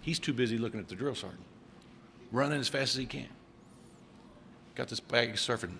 He's 0.00 0.18
too 0.18 0.32
busy 0.32 0.56
looking 0.56 0.80
at 0.80 0.88
the 0.88 0.94
drill 0.94 1.14
sergeant, 1.14 1.42
running 2.32 2.58
as 2.58 2.68
fast 2.68 2.94
as 2.94 2.96
he 2.96 3.06
can. 3.06 3.28
Got 4.74 4.88
this 4.88 5.00
bag 5.00 5.30
of 5.30 5.36
surfing, 5.36 5.74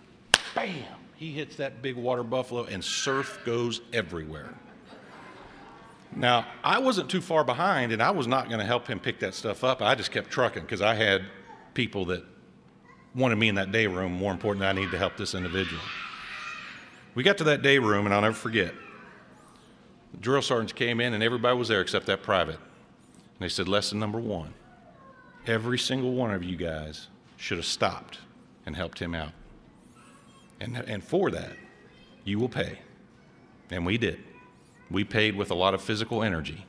bam, 0.55 0.75
He 1.17 1.33
hits 1.33 1.57
that 1.57 1.83
big 1.83 1.97
water 1.97 2.23
buffalo, 2.23 2.65
and 2.65 2.85
surf 2.85 3.41
goes 3.45 3.81
everywhere. 3.93 4.55
Now, 6.15 6.47
I 6.63 6.79
wasn't 6.79 7.11
too 7.11 7.21
far 7.21 7.43
behind, 7.43 7.93
and 7.93 8.03
I 8.03 8.11
was 8.11 8.27
not 8.27 8.49
going 8.49 8.61
to 8.61 8.67
help 8.67 8.87
him 8.87 9.01
pick 9.01 9.21
that 9.21 9.35
stuff 9.35 9.65
up. 9.65 9.83
I 9.83 9.95
just 9.95 10.11
kept 10.11 10.31
trucking 10.31 10.63
because 10.63 10.83
I 10.83 10.95
had 10.95 11.25
people 11.75 12.05
that 12.07 12.25
wanted 13.15 13.37
me 13.37 13.49
in 13.49 13.55
that 13.57 13.73
day 13.73 13.87
room 13.87 14.13
more 14.13 14.33
important 14.33 14.61
than 14.61 14.69
I 14.69 14.79
needed 14.79 14.93
to 14.93 14.99
help 14.99 15.17
this 15.17 15.35
individual. 15.35 15.83
We 17.15 17.23
got 17.23 17.39
to 17.39 17.45
that 17.45 17.63
day 17.63 17.79
room, 17.79 18.05
and 18.05 18.15
I'll 18.15 18.21
never 18.21 18.35
forget. 18.35 18.75
The 20.13 20.19
drill 20.19 20.43
sergeants 20.43 20.73
came 20.73 21.01
in, 21.01 21.15
and 21.15 21.23
everybody 21.23 21.57
was 21.57 21.69
there 21.69 21.81
except 21.81 22.07
that 22.07 22.23
private. 22.23 22.57
And 22.57 23.41
they 23.41 23.49
said, 23.49 23.69
Lesson 23.69 23.99
number 23.99 24.19
one 24.19 24.55
every 25.47 25.79
single 25.79 26.13
one 26.13 26.33
of 26.33 26.43
you 26.43 26.57
guys 26.57 27.07
should 27.37 27.57
have 27.57 27.67
stopped 27.67 28.19
and 28.67 28.75
helped 28.75 28.99
him 28.99 29.15
out. 29.15 29.31
And, 30.61 30.77
and 30.77 31.03
for 31.03 31.31
that, 31.31 31.53
you 32.25 32.39
will 32.39 32.49
pay. 32.49 32.79
And 33.71 33.85
we 33.85 33.99
did. 33.99 34.23
We 34.91 35.05
paid 35.05 35.37
with 35.37 35.51
a 35.51 35.55
lot 35.55 35.75
of 35.75 35.83
physical 35.83 36.23
energy. 36.23 36.67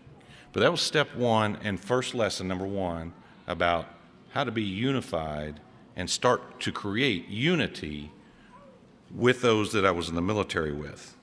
But 0.53 0.62
that 0.62 0.72
was 0.72 0.82
step 0.82 1.15
one 1.15 1.58
and 1.63 1.79
first 1.79 2.15
lesson 2.15 2.48
number 2.48 2.65
one 2.65 3.13
about 3.46 3.86
how 4.29 4.44
to 4.44 4.51
be 4.51 4.63
unified 4.63 5.60
and 5.96 6.10
start 6.10 6.60
to 6.62 6.72
create 6.72 7.27
unity 7.27 8.12
with 9.13 9.41
those 9.41 9.72
that 9.74 9.86
I 9.86 9.91
was 9.91 10.10
in 10.10 10.15
the 10.15 10.22
military 10.22 10.74
with. 10.74 11.15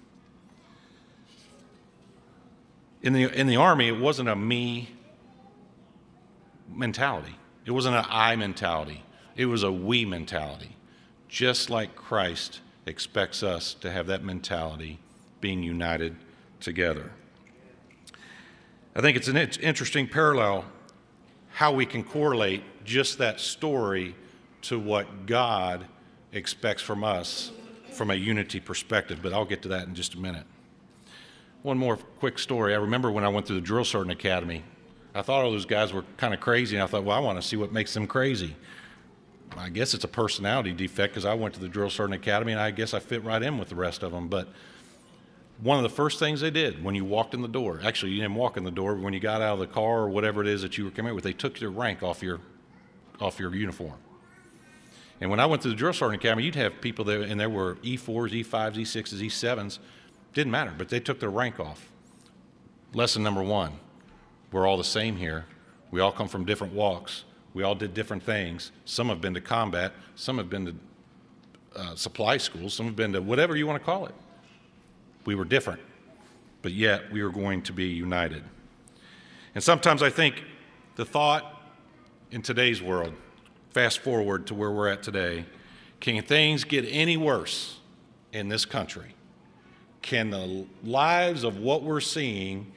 In 3.03 3.13
the, 3.13 3.25
in 3.39 3.47
the 3.47 3.57
Army, 3.57 3.89
it 3.89 3.99
wasn't 3.99 4.29
a 4.29 4.37
me 4.37 4.91
mentality, 6.69 7.37
it 7.67 7.71
wasn't 7.71 7.97
an 7.97 8.05
I 8.09 8.35
mentality, 8.37 9.05
it 9.37 9.47
was 9.47 9.63
a 9.63 9.71
we 9.71 10.05
mentality. 10.05 10.75
Just 11.35 11.69
like 11.69 11.97
Christ 11.97 12.61
expects 12.87 13.43
us 13.43 13.75
to 13.81 13.91
have 13.91 14.07
that 14.07 14.23
mentality 14.23 15.01
being 15.41 15.65
united 15.65 16.15
together. 16.61 17.11
I 18.95 19.01
think 19.01 19.17
it's 19.17 19.27
an 19.27 19.37
interesting 19.37 20.07
parallel 20.07 20.65
how 21.51 21.73
we 21.73 21.87
can 21.87 22.05
correlate 22.05 22.63
just 22.85 23.19
that 23.19 23.41
story 23.41 24.15
to 24.63 24.79
what 24.79 25.27
God 25.27 25.87
expects 26.31 26.83
from 26.83 27.03
us 27.03 27.51
from 27.91 28.13
a 28.13 28.15
unity 28.15 28.61
perspective, 28.61 29.19
but 29.21 29.33
I'll 29.33 29.45
get 29.45 29.61
to 29.63 29.69
that 29.71 29.89
in 29.89 29.97
just 29.97 30.15
a 30.15 30.19
minute. 30.21 30.47
One 31.63 31.79
more 31.79 31.97
quick 31.97 32.39
story. 32.39 32.75
I 32.75 32.79
remember 32.79 33.11
when 33.11 33.25
I 33.25 33.29
went 33.29 33.49
through 33.49 33.57
the 33.57 33.67
drill 33.67 33.85
sergeant 33.85 34.13
academy, 34.13 34.63
I 35.17 35.23
thought 35.23 35.45
all 35.45 35.51
those 35.51 35.67
guys 35.67 35.93
were 35.93 36.05
kind 36.17 36.33
of 36.33 36.39
crazy, 36.39 36.77
and 36.77 36.85
I 36.85 36.87
thought, 36.87 37.03
well, 37.03 37.17
I 37.17 37.21
want 37.21 37.43
to 37.43 37.43
see 37.43 37.57
what 37.57 37.73
makes 37.73 37.93
them 37.93 38.07
crazy. 38.07 38.55
I 39.59 39.69
guess 39.69 39.95
it's 39.95 40.05
a 40.05 40.09
personality 40.09 40.73
defect 40.73 41.15
because 41.15 41.25
I 41.25 41.35
went 41.35 41.55
to 41.55 41.61
the 41.61 41.69
drill 41.69 41.91
sergeant 41.91 42.21
academy, 42.21 42.53
and 42.53 42.61
I 42.61 42.71
guess 42.71 42.95
I 42.95 42.99
fit 42.99 43.25
right 43.25 43.43
in 43.43 43.59
with 43.59 43.69
the 43.69 43.75
rest 43.75 44.03
of 44.03 44.13
them. 44.13 44.29
But 44.29 44.49
one 45.61 45.77
of 45.77 45.83
the 45.83 45.95
first 45.95 46.19
things 46.19 46.41
they 46.41 46.51
did 46.51 46.83
when 46.83 46.95
you 46.95 47.05
walked 47.05 47.35
in 47.35 47.43
the 47.43 47.49
door, 47.49 47.81
actually, 47.85 48.13
you 48.13 48.21
didn't 48.21 48.35
walk 48.35 48.57
in 48.57 48.65
the 48.65 48.71
door, 48.71 48.95
but 48.95 49.03
when 49.03 49.13
you 49.13 49.21
got 49.21 49.41
out 49.41 49.55
of 49.55 49.59
the 49.61 49.67
car 49.67 50.01
or 50.01 50.09
whatever 50.09 50.41
it 50.41 50.49
is 50.49 50.63
that 50.63 50.77
you 50.77 50.85
were 50.85 50.91
coming 50.91 51.15
with, 51.15 51.25
they 51.25 51.33
took 51.33 51.61
your 51.61 51.71
rank 51.71 52.03
off 52.03 52.23
your, 52.23 52.41
off 53.21 53.39
your 53.39 53.55
uniform. 53.55 53.99
And 55.21 55.31
when 55.31 55.41
I 55.41 55.47
went 55.47 55.63
to 55.63 55.69
the 55.69 55.75
drill 55.75 55.93
sergeant 55.93 56.23
academy, 56.23 56.45
you'd 56.45 56.57
have 56.57 56.81
people 56.81 57.05
there, 57.05 57.23
and 57.23 57.39
there 57.39 57.51
were 57.51 57.77
E4s, 57.77 58.45
E5s, 58.45 58.75
E6s, 58.75 59.21
E7s. 59.21 59.79
Didn't 60.33 60.51
matter, 60.51 60.75
but 60.77 60.89
they 60.89 61.01
took 61.01 61.21
their 61.21 61.31
rank 61.31 61.61
off. 61.61 61.89
Lesson 62.93 63.23
number 63.23 63.43
one 63.43 63.79
we're 64.53 64.69
all 64.69 64.77
the 64.77 64.85
same 64.85 65.17
here. 65.17 65.47
We 65.91 66.01
all 66.01 66.13
come 66.13 66.29
from 66.29 66.45
different 66.45 66.75
walks. 66.75 67.25
We 67.55 67.63
all 67.63 67.77
did 67.77 67.95
different 67.95 68.25
things. 68.25 68.73
Some 68.85 69.09
have 69.09 69.21
been 69.21 69.35
to 69.35 69.41
combat, 69.41 69.93
some 70.17 70.39
have 70.39 70.51
been 70.51 70.67
to 70.67 70.75
uh, 71.77 71.95
supply 71.95 72.37
schools, 72.37 72.75
some 72.75 72.87
have 72.87 72.97
been 72.97 73.13
to 73.13 73.23
whatever 73.23 73.57
you 73.57 73.67
want 73.67 73.81
to 73.81 73.85
call 73.85 74.07
it. 74.07 74.15
We 75.25 75.37
were 75.37 75.45
different, 75.45 75.81
but 76.63 76.73
yet 76.73 77.11
we 77.13 77.23
were 77.23 77.31
going 77.31 77.63
to 77.63 77.73
be 77.73 77.87
united. 77.87 78.43
And 79.55 79.63
sometimes 79.63 80.03
I 80.03 80.11
think 80.11 80.43
the 80.97 81.05
thought 81.05 81.63
in 82.33 82.43
today's 82.43 82.83
world, 82.83 83.15
fast 83.71 84.01
forward 84.01 84.49
to 84.49 84.55
where 84.55 84.73
we're 84.73 84.89
at 84.89 85.03
today, 85.03 85.47
can 86.01 86.23
things 86.23 86.65
get 86.65 86.85
any 86.89 87.17
worse 87.17 87.79
in 88.33 88.49
this 88.49 88.65
country? 88.65 89.15
Can 90.03 90.31
the 90.31 90.67
lives 90.83 91.45
of 91.45 91.59
what 91.59 91.83
we're 91.83 92.01
seeing, 92.01 92.73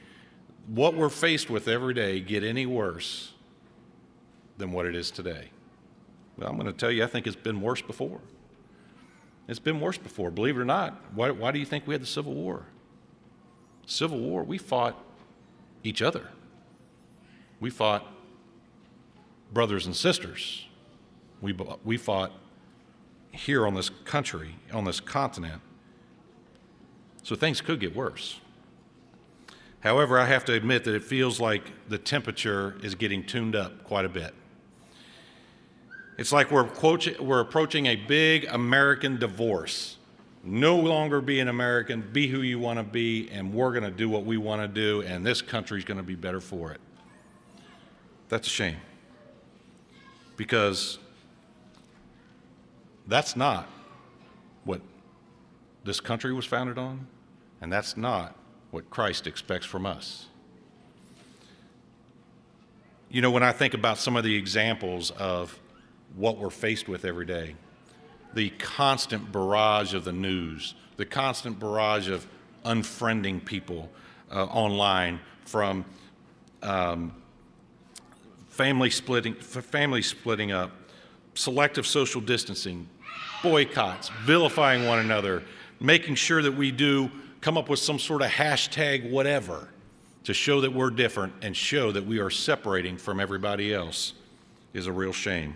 what 0.68 0.94
we're 0.94 1.08
faced 1.08 1.50
with 1.50 1.66
every 1.66 1.94
day, 1.94 2.20
get 2.20 2.44
any 2.44 2.64
worse 2.64 3.32
than 4.58 4.72
what 4.72 4.86
it 4.86 4.94
is 4.94 5.10
today? 5.10 5.48
Well, 6.36 6.48
I'm 6.48 6.56
going 6.56 6.66
to 6.66 6.72
tell 6.72 6.90
you, 6.90 7.02
I 7.02 7.06
think 7.06 7.26
it's 7.26 7.36
been 7.36 7.60
worse 7.60 7.80
before. 7.80 8.20
It's 9.48 9.58
been 9.58 9.80
worse 9.80 9.96
before, 9.96 10.30
believe 10.30 10.56
it 10.56 10.60
or 10.60 10.64
not. 10.64 11.00
Why, 11.14 11.30
why 11.30 11.52
do 11.52 11.58
you 11.58 11.64
think 11.64 11.86
we 11.86 11.94
had 11.94 12.02
the 12.02 12.06
Civil 12.06 12.34
War? 12.34 12.66
Civil 13.86 14.18
War, 14.18 14.42
we 14.42 14.58
fought 14.58 15.02
each 15.82 16.02
other. 16.02 16.28
We 17.58 17.70
fought 17.70 18.06
brothers 19.52 19.86
and 19.86 19.96
sisters. 19.96 20.66
We, 21.40 21.56
we 21.84 21.96
fought 21.96 22.32
here 23.32 23.66
on 23.66 23.74
this 23.74 23.90
country, 24.04 24.56
on 24.72 24.84
this 24.84 25.00
continent. 25.00 25.62
So 27.22 27.34
things 27.34 27.60
could 27.60 27.80
get 27.80 27.96
worse. 27.96 28.40
However, 29.80 30.18
I 30.18 30.26
have 30.26 30.44
to 30.46 30.52
admit 30.52 30.84
that 30.84 30.94
it 30.94 31.04
feels 31.04 31.40
like 31.40 31.72
the 31.88 31.98
temperature 31.98 32.76
is 32.82 32.94
getting 32.94 33.24
tuned 33.24 33.54
up 33.54 33.84
quite 33.84 34.04
a 34.04 34.08
bit. 34.08 34.34
It's 36.18 36.32
like 36.32 36.50
we're, 36.50 36.68
we're 37.20 37.40
approaching 37.40 37.86
a 37.86 37.94
big 37.94 38.44
American 38.46 39.18
divorce. 39.18 39.96
No 40.42 40.76
longer 40.76 41.20
be 41.20 41.38
an 41.38 41.48
American, 41.48 42.02
be 42.12 42.26
who 42.26 42.42
you 42.42 42.58
want 42.58 42.80
to 42.80 42.82
be, 42.82 43.30
and 43.30 43.54
we're 43.54 43.70
going 43.70 43.84
to 43.84 43.90
do 43.90 44.08
what 44.08 44.24
we 44.24 44.36
want 44.36 44.60
to 44.60 44.68
do, 44.68 45.02
and 45.02 45.24
this 45.24 45.40
country's 45.40 45.84
going 45.84 45.96
to 45.96 46.02
be 46.02 46.16
better 46.16 46.40
for 46.40 46.72
it. 46.72 46.80
That's 48.28 48.48
a 48.48 48.50
shame. 48.50 48.76
Because 50.36 50.98
that's 53.06 53.36
not 53.36 53.68
what 54.64 54.80
this 55.84 56.00
country 56.00 56.32
was 56.32 56.44
founded 56.44 56.78
on, 56.78 57.06
and 57.60 57.72
that's 57.72 57.96
not 57.96 58.34
what 58.72 58.90
Christ 58.90 59.28
expects 59.28 59.66
from 59.66 59.86
us. 59.86 60.26
You 63.08 63.22
know, 63.22 63.30
when 63.30 63.42
I 63.42 63.52
think 63.52 63.72
about 63.74 63.98
some 63.98 64.16
of 64.16 64.24
the 64.24 64.34
examples 64.34 65.10
of 65.12 65.58
what 66.16 66.38
we're 66.38 66.50
faced 66.50 66.88
with 66.88 67.04
every 67.04 67.26
day. 67.26 67.54
The 68.34 68.50
constant 68.50 69.32
barrage 69.32 69.94
of 69.94 70.04
the 70.04 70.12
news, 70.12 70.74
the 70.96 71.06
constant 71.06 71.58
barrage 71.58 72.08
of 72.08 72.26
unfriending 72.64 73.44
people 73.44 73.90
uh, 74.30 74.44
online 74.44 75.20
from 75.44 75.84
um, 76.62 77.14
family 78.48 78.90
splitting, 78.90 79.34
family 79.34 80.02
splitting 80.02 80.52
up, 80.52 80.72
selective 81.34 81.86
social 81.86 82.20
distancing, 82.20 82.88
boycotts, 83.42 84.10
vilifying 84.24 84.86
one 84.86 84.98
another, 84.98 85.42
making 85.80 86.16
sure 86.16 86.42
that 86.42 86.52
we 86.52 86.70
do 86.70 87.10
come 87.40 87.56
up 87.56 87.68
with 87.68 87.78
some 87.78 87.98
sort 87.98 88.20
of 88.20 88.28
hashtag 88.28 89.08
whatever 89.08 89.68
to 90.24 90.34
show 90.34 90.60
that 90.60 90.72
we're 90.72 90.90
different 90.90 91.32
and 91.42 91.56
show 91.56 91.92
that 91.92 92.04
we 92.04 92.18
are 92.18 92.30
separating 92.30 92.96
from 92.96 93.20
everybody 93.20 93.72
else 93.72 94.14
is 94.74 94.86
a 94.86 94.92
real 94.92 95.12
shame. 95.12 95.54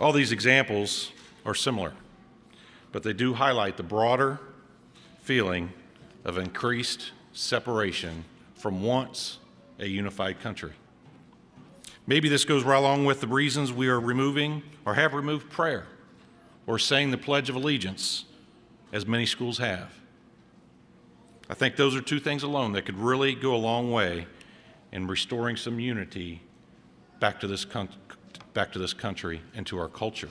All 0.00 0.12
these 0.12 0.32
examples 0.32 1.12
are 1.44 1.54
similar, 1.54 1.92
but 2.90 3.02
they 3.02 3.12
do 3.12 3.34
highlight 3.34 3.76
the 3.76 3.82
broader 3.82 4.40
feeling 5.20 5.74
of 6.24 6.38
increased 6.38 7.12
separation 7.34 8.24
from 8.54 8.82
once 8.82 9.38
a 9.78 9.86
unified 9.86 10.40
country. 10.40 10.72
Maybe 12.06 12.30
this 12.30 12.46
goes 12.46 12.64
right 12.64 12.78
along 12.78 13.04
with 13.04 13.20
the 13.20 13.26
reasons 13.26 13.74
we 13.74 13.88
are 13.88 14.00
removing 14.00 14.62
or 14.86 14.94
have 14.94 15.12
removed 15.12 15.50
prayer 15.50 15.86
or 16.66 16.78
saying 16.78 17.10
the 17.10 17.18
Pledge 17.18 17.50
of 17.50 17.54
Allegiance, 17.54 18.24
as 18.94 19.06
many 19.06 19.26
schools 19.26 19.58
have. 19.58 19.92
I 21.50 21.54
think 21.54 21.76
those 21.76 21.94
are 21.94 22.00
two 22.00 22.20
things 22.20 22.42
alone 22.42 22.72
that 22.72 22.86
could 22.86 22.98
really 22.98 23.34
go 23.34 23.54
a 23.54 23.56
long 23.56 23.92
way 23.92 24.26
in 24.92 25.06
restoring 25.06 25.56
some 25.56 25.78
unity 25.78 26.40
back 27.18 27.38
to 27.40 27.46
this 27.46 27.66
country 27.66 27.98
back 28.52 28.72
to 28.72 28.78
this 28.78 28.92
country 28.92 29.40
and 29.54 29.66
to 29.66 29.78
our 29.78 29.88
culture. 29.88 30.28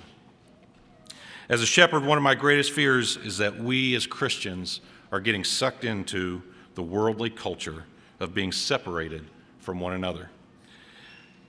As 1.47 1.61
a 1.61 1.65
shepherd, 1.65 2.03
one 2.03 2.17
of 2.17 2.23
my 2.23 2.35
greatest 2.35 2.71
fears 2.71 3.17
is 3.17 3.37
that 3.39 3.59
we 3.59 3.95
as 3.95 4.05
Christians 4.05 4.81
are 5.11 5.19
getting 5.19 5.43
sucked 5.43 5.83
into 5.83 6.43
the 6.75 6.83
worldly 6.83 7.29
culture 7.29 7.85
of 8.19 8.33
being 8.33 8.51
separated 8.51 9.25
from 9.59 9.79
one 9.79 9.93
another. 9.93 10.29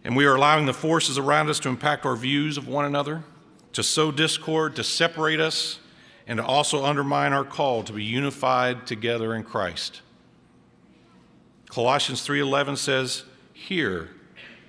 And 0.02 0.16
we 0.16 0.24
are 0.24 0.34
allowing 0.34 0.64
the 0.64 0.72
forces 0.72 1.18
around 1.18 1.50
us 1.50 1.60
to 1.60 1.68
impact 1.68 2.06
our 2.06 2.16
views 2.16 2.56
of 2.56 2.66
one 2.66 2.86
another, 2.86 3.22
to 3.74 3.82
sow 3.82 4.10
discord, 4.10 4.76
to 4.76 4.84
separate 4.84 5.40
us, 5.40 5.80
and 6.26 6.38
to 6.38 6.44
also 6.44 6.84
undermine 6.84 7.32
our 7.32 7.44
call 7.44 7.82
to 7.82 7.92
be 7.92 8.04
unified 8.04 8.86
together 8.86 9.34
in 9.34 9.42
Christ. 9.42 10.00
Colossians 11.68 12.22
3:11 12.22 12.76
says, 12.76 13.24
"Here 13.52 14.10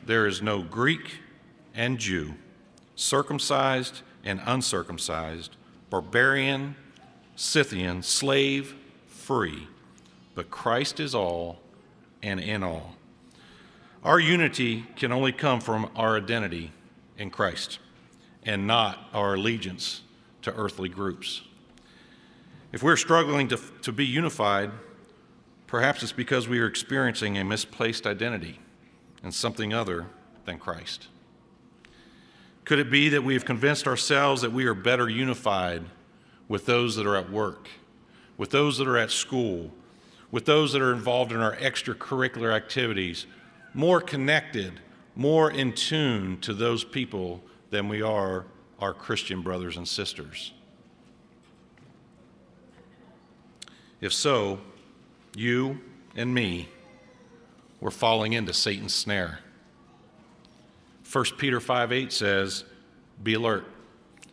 there 0.06 0.28
is 0.28 0.42
no 0.42 0.62
Greek 0.62 1.21
and 1.74 1.98
Jew, 1.98 2.36
circumcised 2.96 4.02
and 4.24 4.42
uncircumcised, 4.46 5.56
barbarian 5.90 6.76
Scythian, 7.42 8.04
slave, 8.04 8.76
free, 9.08 9.68
but 10.36 10.52
Christ 10.52 11.00
is 11.00 11.16
all 11.16 11.60
and 12.22 12.40
in 12.40 12.62
all. 12.62 12.96
Our 14.04 14.20
unity 14.20 14.86
can 14.96 15.12
only 15.12 15.32
come 15.32 15.60
from 15.60 15.90
our 15.96 16.18
identity 16.18 16.72
in 17.18 17.32
Christ 17.32 17.80
and 18.44 18.68
not 18.68 19.00
our 19.12 19.34
allegiance 19.34 20.02
to 20.44 20.54
earthly 20.54 20.88
groups. 20.88 21.42
If 22.72 22.84
we're 22.84 22.96
struggling 22.96 23.48
to, 23.48 23.60
to 23.82 23.92
be 23.92 24.06
unified, 24.06 24.72
perhaps 25.66 26.04
it's 26.04 26.12
because 26.12 26.48
we 26.48 26.60
are 26.60 26.68
experiencing 26.68 27.40
a 27.40 27.44
misplaced 27.44 28.06
identity 28.06 28.60
in 29.24 29.32
something 29.32 29.74
other 29.74 30.08
than 30.46 30.60
Christ. 30.60 31.08
Could 32.66 32.80
it 32.80 32.92
be 32.92 33.10
that 33.10 33.24
we 33.24 33.34
have 33.34 33.46
convinced 33.46 33.88
ourselves 33.88 34.42
that 34.42 34.52
we 34.52 34.66
are 34.66 34.74
better 34.74 35.10
unified 35.10 35.84
with 36.48 36.66
those 36.66 36.96
that 36.96 37.08
are 37.08 37.16
at 37.16 37.32
work, 37.32 37.70
with 38.38 38.52
those 38.52 38.78
that 38.78 38.88
are 38.88 38.98
at 38.98 39.12
school, 39.12 39.72
with 40.32 40.46
those 40.46 40.74
that 40.74 40.82
are 40.82 40.94
involved 40.94 41.32
in 41.32 41.40
our 41.40 41.56
extracurricular 41.56 42.54
activities, 42.54 43.26
more 43.74 44.00
connected, 44.00 44.80
more 45.16 45.52
in 45.52 45.74
tune 45.74 46.40
to 46.40 46.54
those 46.54 46.84
people 46.84 47.42
than 47.70 47.88
we 47.88 48.02
are 48.02 48.46
our 48.80 48.94
Christian 48.94 49.42
brothers 49.42 49.78
and 49.78 49.88
sisters? 49.88 50.54
If 54.00 54.14
so, 54.14 54.60
you 55.36 55.80
and 56.16 56.34
me 56.34 56.70
were 57.80 57.92
falling 57.92 58.34
into 58.34 58.54
Satan's 58.54 58.94
snare. 58.94 59.40
1 61.12 61.26
Peter 61.38 61.60
5 61.60 61.92
8 61.92 62.14
says, 62.14 62.64
Be 63.22 63.34
alert 63.34 63.66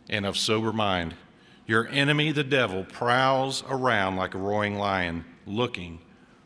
and 0.09 0.25
of 0.25 0.37
sober 0.37 0.71
mind. 0.71 1.15
Your 1.67 1.87
enemy, 1.89 2.31
the 2.31 2.43
devil, 2.43 2.83
prowls 2.83 3.63
around 3.69 4.15
like 4.15 4.33
a 4.33 4.37
roaring 4.37 4.77
lion 4.77 5.25
looking 5.45 5.99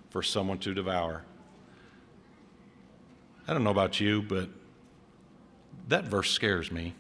for 0.09 0.23
someone 0.23 0.57
to 0.59 0.73
devour. 0.73 1.23
I 3.47 3.53
don't 3.53 3.63
know 3.63 3.69
about 3.69 3.99
you, 3.99 4.21
but 4.21 4.49
that 5.87 6.05
verse 6.05 6.31
scares 6.31 6.71
me. 6.71 6.95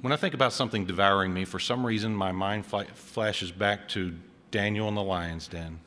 When 0.00 0.12
I 0.12 0.16
think 0.16 0.34
about 0.34 0.52
something 0.52 0.84
devouring 0.84 1.32
me, 1.32 1.44
for 1.44 1.58
some 1.58 1.84
reason 1.84 2.14
my 2.14 2.32
mind 2.32 2.66
flashes 2.66 3.50
back 3.50 3.88
to 3.88 4.14
Daniel 4.50 4.88
in 4.88 4.94
the 4.94 5.02
lion's 5.02 5.48
den 5.48 5.80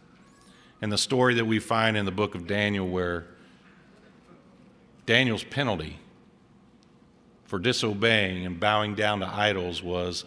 and 0.82 0.92
the 0.92 0.98
story 0.98 1.36
that 1.36 1.46
we 1.46 1.60
find 1.60 1.96
in 1.96 2.06
the 2.06 2.12
book 2.12 2.36
of 2.36 2.48
Daniel 2.48 2.88
where 2.88 3.28
Daniel's 5.06 5.44
penalty 5.44 5.98
for 7.46 7.60
disobeying 7.60 8.46
and 8.46 8.60
bowing 8.60 8.96
down 8.96 9.20
to 9.20 9.28
idols 9.28 9.84
was 9.84 10.26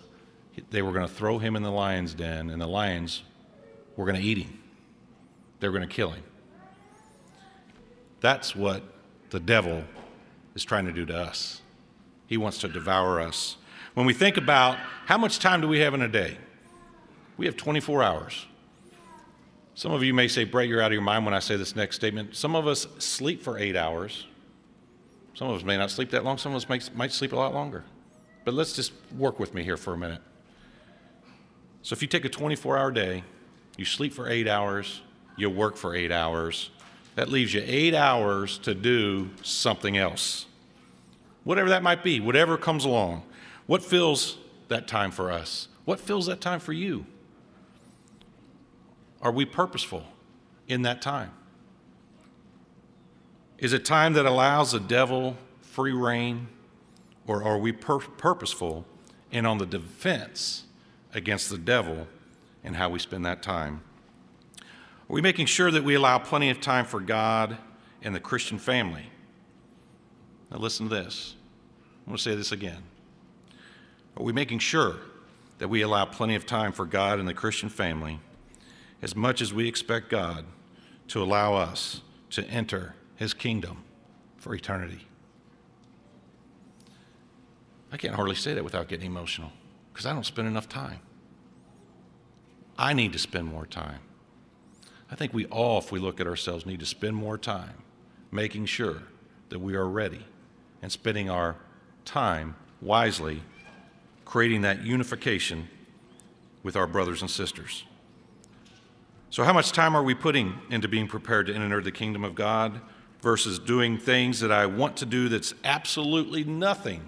they 0.70 0.82
were 0.82 0.92
going 0.92 1.06
to 1.06 1.12
throw 1.12 1.38
him 1.38 1.56
in 1.56 1.62
the 1.62 1.70
lion's 1.70 2.14
den 2.14 2.50
and 2.50 2.60
the 2.60 2.66
lions 2.66 3.22
were 3.96 4.04
going 4.04 4.20
to 4.20 4.22
eat 4.22 4.38
him. 4.38 4.62
They 5.60 5.68
were 5.68 5.76
going 5.76 5.88
to 5.88 5.94
kill 5.94 6.10
him. 6.10 6.22
That's 8.20 8.54
what 8.54 8.82
the 9.30 9.40
devil 9.40 9.84
is 10.54 10.64
trying 10.64 10.86
to 10.86 10.92
do 10.92 11.04
to 11.06 11.16
us. 11.16 11.62
He 12.26 12.36
wants 12.36 12.58
to 12.58 12.68
devour 12.68 13.20
us. 13.20 13.56
When 13.94 14.06
we 14.06 14.12
think 14.12 14.36
about 14.36 14.78
how 15.06 15.18
much 15.18 15.38
time 15.38 15.60
do 15.60 15.68
we 15.68 15.80
have 15.80 15.94
in 15.94 16.02
a 16.02 16.08
day? 16.08 16.36
We 17.36 17.46
have 17.46 17.56
24 17.56 18.02
hours. 18.02 18.46
Some 19.74 19.92
of 19.92 20.02
you 20.04 20.14
may 20.14 20.28
say, 20.28 20.44
Brett, 20.44 20.68
you're 20.68 20.80
out 20.80 20.86
of 20.86 20.92
your 20.92 21.02
mind 21.02 21.24
when 21.24 21.34
I 21.34 21.40
say 21.40 21.56
this 21.56 21.74
next 21.74 21.96
statement. 21.96 22.36
Some 22.36 22.54
of 22.54 22.66
us 22.66 22.86
sleep 22.98 23.42
for 23.42 23.58
eight 23.58 23.76
hours. 23.76 24.26
Some 25.34 25.48
of 25.48 25.56
us 25.56 25.64
may 25.64 25.76
not 25.76 25.90
sleep 25.90 26.10
that 26.10 26.24
long. 26.24 26.38
Some 26.38 26.52
of 26.52 26.56
us 26.56 26.68
might, 26.68 26.94
might 26.94 27.12
sleep 27.12 27.32
a 27.32 27.36
lot 27.36 27.52
longer. 27.52 27.84
But 28.44 28.54
let's 28.54 28.72
just 28.72 28.92
work 29.16 29.40
with 29.40 29.52
me 29.52 29.64
here 29.64 29.76
for 29.76 29.92
a 29.94 29.98
minute. 29.98 30.20
So 31.82 31.92
if 31.92 32.02
you 32.02 32.08
take 32.08 32.24
a 32.24 32.28
24 32.28 32.78
hour 32.78 32.90
day, 32.90 33.24
you 33.76 33.84
sleep 33.84 34.12
for 34.12 34.28
eight 34.28 34.46
hours, 34.46 35.02
you 35.36 35.50
work 35.50 35.76
for 35.76 35.94
eight 35.94 36.12
hours, 36.12 36.70
that 37.16 37.28
leaves 37.28 37.52
you 37.52 37.62
eight 37.64 37.94
hours 37.94 38.58
to 38.58 38.74
do 38.74 39.30
something 39.42 39.96
else. 39.96 40.46
Whatever 41.42 41.68
that 41.70 41.82
might 41.82 42.02
be, 42.02 42.20
whatever 42.20 42.56
comes 42.56 42.84
along. 42.84 43.22
What 43.66 43.82
fills 43.82 44.38
that 44.68 44.86
time 44.86 45.10
for 45.10 45.30
us? 45.30 45.68
What 45.84 46.00
fills 46.00 46.26
that 46.26 46.40
time 46.40 46.60
for 46.60 46.72
you? 46.72 47.06
Are 49.20 49.32
we 49.32 49.44
purposeful 49.44 50.04
in 50.68 50.82
that 50.82 51.02
time? 51.02 51.32
Is 53.64 53.72
it 53.72 53.86
time 53.86 54.12
that 54.12 54.26
allows 54.26 54.72
the 54.72 54.78
devil 54.78 55.38
free 55.62 55.94
reign, 55.94 56.48
or 57.26 57.42
are 57.42 57.56
we 57.56 57.72
pur- 57.72 57.98
purposeful 57.98 58.84
and 59.32 59.46
on 59.46 59.56
the 59.56 59.64
defense 59.64 60.64
against 61.14 61.48
the 61.48 61.56
devil 61.56 62.06
and 62.62 62.76
how 62.76 62.90
we 62.90 62.98
spend 62.98 63.24
that 63.24 63.42
time? 63.42 63.80
Are 64.60 65.14
we 65.14 65.22
making 65.22 65.46
sure 65.46 65.70
that 65.70 65.82
we 65.82 65.94
allow 65.94 66.18
plenty 66.18 66.50
of 66.50 66.60
time 66.60 66.84
for 66.84 67.00
God 67.00 67.56
and 68.02 68.14
the 68.14 68.20
Christian 68.20 68.58
family? 68.58 69.06
Now, 70.50 70.58
listen 70.58 70.90
to 70.90 70.94
this. 70.94 71.34
I'm 72.04 72.10
going 72.10 72.18
to 72.18 72.22
say 72.22 72.34
this 72.34 72.52
again. 72.52 72.82
Are 74.18 74.24
we 74.24 74.34
making 74.34 74.58
sure 74.58 74.96
that 75.56 75.68
we 75.68 75.80
allow 75.80 76.04
plenty 76.04 76.34
of 76.34 76.44
time 76.44 76.72
for 76.72 76.84
God 76.84 77.18
and 77.18 77.26
the 77.26 77.32
Christian 77.32 77.70
family 77.70 78.20
as 79.00 79.16
much 79.16 79.40
as 79.40 79.54
we 79.54 79.66
expect 79.66 80.10
God 80.10 80.44
to 81.08 81.22
allow 81.22 81.54
us 81.54 82.02
to 82.28 82.44
enter 82.44 82.94
his 83.24 83.34
kingdom 83.34 83.82
for 84.36 84.54
eternity? 84.54 85.06
I 87.90 87.96
can't 87.96 88.14
hardly 88.14 88.34
say 88.34 88.54
that 88.54 88.62
without 88.62 88.86
getting 88.88 89.06
emotional 89.06 89.50
because 89.92 90.06
I 90.06 90.12
don't 90.12 90.26
spend 90.26 90.46
enough 90.46 90.68
time. 90.68 91.00
I 92.76 92.92
need 92.92 93.12
to 93.12 93.18
spend 93.18 93.46
more 93.46 93.66
time. 93.66 94.00
I 95.10 95.14
think 95.14 95.32
we 95.32 95.46
all, 95.46 95.78
if 95.78 95.92
we 95.92 95.98
look 95.98 96.20
at 96.20 96.26
ourselves, 96.26 96.66
need 96.66 96.80
to 96.80 96.86
spend 96.86 97.16
more 97.16 97.38
time 97.38 97.82
making 98.30 98.66
sure 98.66 99.02
that 99.48 99.60
we 99.60 99.74
are 99.74 99.88
ready 99.88 100.26
and 100.82 100.90
spending 100.90 101.30
our 101.30 101.56
time 102.04 102.56
wisely, 102.82 103.42
creating 104.24 104.62
that 104.62 104.82
unification 104.82 105.68
with 106.62 106.76
our 106.76 106.86
brothers 106.86 107.22
and 107.22 107.30
sisters. 107.30 107.84
So, 109.30 109.44
how 109.44 109.52
much 109.52 109.72
time 109.72 109.96
are 109.96 110.02
we 110.02 110.14
putting 110.14 110.58
into 110.70 110.88
being 110.88 111.06
prepared 111.06 111.46
to 111.46 111.54
enter 111.54 111.80
the 111.80 111.92
kingdom 111.92 112.24
of 112.24 112.34
God 112.34 112.80
versus 113.24 113.58
doing 113.58 113.96
things 113.96 114.40
that 114.40 114.52
I 114.52 114.66
want 114.66 114.98
to 114.98 115.06
do 115.06 115.30
that's 115.30 115.54
absolutely 115.64 116.44
nothing 116.44 117.00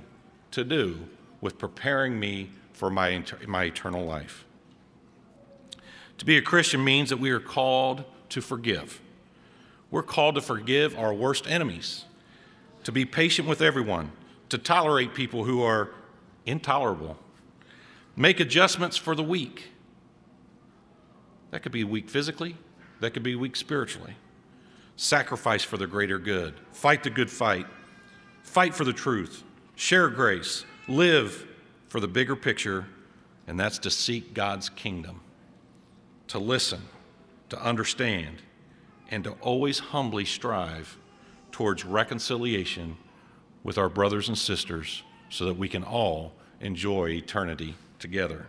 to 0.51 0.65
do 0.65 0.99
with 1.43 1.59
preparing 1.59 2.19
me 2.19 2.49
for 2.73 2.89
my, 2.89 3.23
my 3.47 3.65
eternal 3.65 4.07
life? 4.07 4.47
To 6.17 6.25
be 6.25 6.39
a 6.39 6.43
Christian 6.43 6.83
means 6.83 7.11
that 7.11 7.19
we 7.19 7.31
are 7.31 7.39
called 7.39 8.05
to 8.31 8.41
forgive. 8.41 8.99
We're 9.91 10.03
called 10.03 10.37
to 10.37 10.41
forgive 10.41 10.99
our 10.99 11.13
worst 11.13 11.47
enemies, 11.47 12.07
to 12.85 12.93
be 12.93 13.05
patient 13.05 13.47
with 13.47 13.61
everyone, 13.61 14.11
to 14.49 14.57
tolerate 14.57 15.13
people 15.13 15.45
who 15.45 15.63
are 15.63 15.91
intolerable, 16.47 17.19
make 18.17 18.41
adjustments 18.41 18.97
for 18.97 19.15
the 19.15 19.23
weak. 19.23 19.71
That 21.51 21.63
could 21.63 21.73
be 21.73 21.85
weak 21.85 22.09
physically, 22.09 22.57
that 23.01 23.11
could 23.11 23.23
be 23.23 23.37
weak 23.37 23.55
spiritually. 23.55 24.17
Sacrifice 24.97 25.63
for 25.63 25.77
the 25.77 25.87
greater 25.87 26.19
good, 26.19 26.55
fight 26.73 27.03
the 27.03 27.11
good 27.11 27.31
fight, 27.31 27.67
fight 28.43 28.75
for 28.75 28.85
the 28.85 28.93
truth, 28.93 29.45
share 29.75 30.09
grace, 30.09 30.65
live 30.89 31.47
for 31.89 32.01
the 32.01 32.09
bigger 32.09 32.35
picture, 32.35 32.87
and 33.47 33.61
that's 33.61 33.79
to 33.79 33.91
seek 33.91 34.35
God's 34.35 34.69
kingdom 34.69 35.21
to 36.29 36.39
listen, 36.39 36.83
to 37.49 37.61
understand, 37.63 38.43
and 39.11 39.25
to 39.25 39.33
always 39.41 39.79
humbly 39.79 40.25
strive 40.25 40.99
towards 41.53 41.85
reconciliation 41.85 42.97
with 43.63 43.79
our 43.79 43.89
brothers 43.89 44.29
and 44.29 44.37
sisters 44.37 45.03
so 45.31 45.45
that 45.45 45.57
we 45.57 45.69
can 45.69 45.85
all 45.85 46.33
enjoy 46.61 47.11
eternity 47.11 47.75
together. 47.99 48.47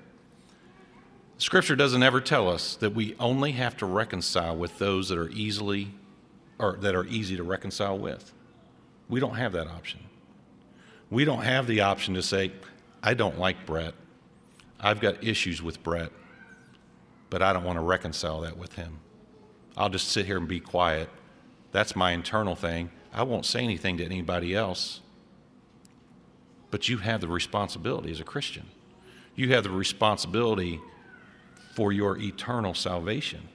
Scripture 1.38 1.76
doesn't 1.76 2.04
ever 2.04 2.20
tell 2.20 2.50
us 2.50 2.76
that 2.76 2.96
we 2.96 3.16
only 3.20 3.52
have 3.52 3.78
to 3.78 3.86
reconcile 3.86 4.58
with 4.58 4.80
those 4.80 5.10
that 5.10 5.18
are 5.18 5.30
easily 5.30 5.92
or 6.60 6.78
that 6.82 6.96
are 6.96 7.06
easy 7.06 7.38
to 7.38 7.44
reconcile 7.44 7.98
with. 7.98 8.34
We 9.10 9.20
don't 9.20 9.36
have 9.36 9.54
that 9.54 9.68
option. 9.68 10.02
We 11.10 11.26
don't 11.26 11.44
have 11.44 11.68
the 11.68 11.82
option 11.82 12.16
to 12.16 12.22
say, 12.22 12.52
I 13.02 13.14
don't 13.14 13.40
like 13.40 13.66
Brett. 13.66 13.94
I've 14.80 15.00
got 15.00 15.24
issues 15.24 15.62
with 15.62 15.82
Brett 15.84 16.12
but 17.30 17.42
I 17.42 17.54
don't 17.54 17.64
want 17.64 17.78
to 17.78 17.84
reconcile 17.84 18.42
that 18.42 18.58
with 18.58 18.74
him. 18.74 19.00
I'll 19.76 19.90
just 19.90 20.10
sit 20.10 20.26
here 20.26 20.38
and 20.38 20.48
be 20.48 20.60
quiet. 20.60 21.10
That's 21.72 21.96
my 21.96 22.12
internal 22.12 22.56
thing. 22.56 22.90
I 23.14 23.24
won't 23.24 23.46
say 23.46 23.64
anything 23.64 23.98
to 23.98 24.06
anybody 24.06 24.56
else. 24.56 25.02
But 26.72 26.90
you 26.90 26.98
have 26.98 27.22
the 27.22 27.28
responsibility 27.28 28.12
as 28.12 28.20
a 28.20 28.24
Christian. 28.24 28.68
You 29.36 29.54
have 29.54 29.64
the 29.64 29.70
responsibility 29.70 30.82
for 31.76 31.92
your 31.92 32.18
eternal 32.18 32.74
salvation. 32.74 33.48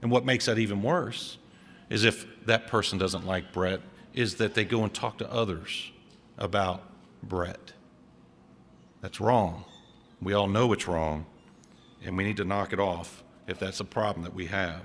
And 0.00 0.10
what 0.10 0.24
makes 0.24 0.46
that 0.46 0.58
even 0.58 0.82
worse 0.82 1.38
is 1.92 2.04
if 2.04 2.26
that 2.46 2.68
person 2.68 2.98
doesn't 2.98 3.26
like 3.26 3.52
Brett, 3.52 3.80
is 4.14 4.36
that 4.36 4.54
they 4.54 4.64
go 4.64 4.82
and 4.82 4.92
talk 4.92 5.18
to 5.18 5.30
others 5.30 5.92
about 6.38 6.82
Brett. 7.22 7.74
That's 9.02 9.20
wrong. 9.20 9.66
We 10.22 10.32
all 10.32 10.48
know 10.48 10.72
it's 10.72 10.88
wrong, 10.88 11.26
and 12.02 12.16
we 12.16 12.24
need 12.24 12.38
to 12.38 12.46
knock 12.46 12.72
it 12.72 12.80
off 12.80 13.22
if 13.46 13.58
that's 13.58 13.78
a 13.78 13.84
problem 13.84 14.24
that 14.24 14.32
we 14.32 14.46
have. 14.46 14.80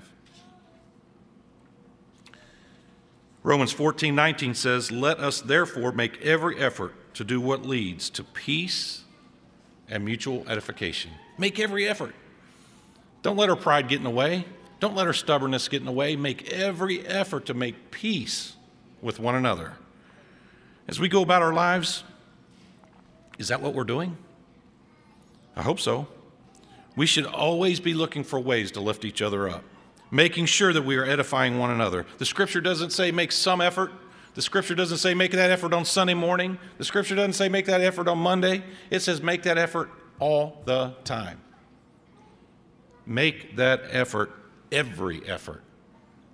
Romans 3.42 3.72
14 3.72 4.14
19 4.14 4.54
says, 4.54 4.92
Let 4.92 5.20
us 5.20 5.40
therefore 5.40 5.94
make 5.94 6.22
every 6.22 6.60
effort 6.60 6.94
to 7.14 7.24
do 7.24 7.40
what 7.40 7.66
leads 7.66 8.10
to 8.10 8.24
peace 8.26 9.06
and 9.88 10.04
mutual 10.04 10.44
edification. 10.50 11.12
Make 11.38 11.58
every 11.58 11.88
effort. 11.88 12.14
Don't 13.22 13.38
let 13.38 13.50
our 13.50 13.56
pride 13.56 13.88
get 13.88 14.00
in 14.00 14.04
the 14.04 14.10
way. 14.10 14.44
Don't 14.80 14.96
let 14.96 15.08
our 15.08 15.14
stubbornness 15.14 15.68
get 15.68 15.80
in 15.80 15.86
the 15.86 15.92
way. 15.92 16.16
Make 16.16 16.52
every 16.52 17.06
effort 17.06 17.46
to 17.48 17.54
make 17.54 17.92
peace 17.92 18.56
with 19.02 19.20
one 19.20 19.36
another. 19.36 19.74
As 20.88 21.00
we 21.00 21.10
go 21.10 21.22
about 21.22 21.42
our 21.42 21.54
lives, 21.54 22.04
is 23.38 23.48
that 23.50 23.62
what 23.62 23.74
we're 23.74 23.84
doing? 23.84 24.18
I 25.56 25.64
hope 25.64 25.80
so. 25.80 26.08
We 26.96 27.06
should 27.06 27.26
always 27.26 27.80
be 27.80 27.94
looking 27.94 28.24
for 28.24 28.40
ways 28.40 28.72
to 28.72 28.80
lift 28.80 29.04
each 29.06 29.22
other 29.22 29.50
up, 29.50 29.64
making 30.12 30.46
sure 30.46 30.74
that 30.74 30.84
we 30.84 30.96
are 30.98 31.06
edifying 31.06 31.58
one 31.60 31.72
another. 31.72 32.06
The 32.18 32.26
scripture 32.26 32.62
doesn't 32.62 32.92
say 32.92 33.12
make 33.12 33.32
some 33.32 33.62
effort. 33.62 33.92
The 34.36 34.42
scripture 34.42 34.76
doesn't 34.76 34.98
say 35.00 35.14
make 35.14 35.32
that 35.32 35.52
effort 35.52 35.74
on 35.74 35.86
Sunday 35.86 36.14
morning. 36.14 36.60
The 36.78 36.86
scripture 36.86 37.16
doesn't 37.16 37.34
say 37.34 37.50
make 37.50 37.66
that 37.66 37.82
effort 37.82 38.08
on 38.08 38.20
Monday. 38.20 38.64
It 38.90 39.02
says 39.02 39.22
make 39.22 39.44
that 39.44 39.58
effort 39.58 39.90
all 40.20 40.62
the 40.66 40.96
time. 41.04 41.42
Make 43.06 43.56
that 43.56 43.84
effort 43.90 44.32
every 44.72 45.28
effort, 45.28 45.64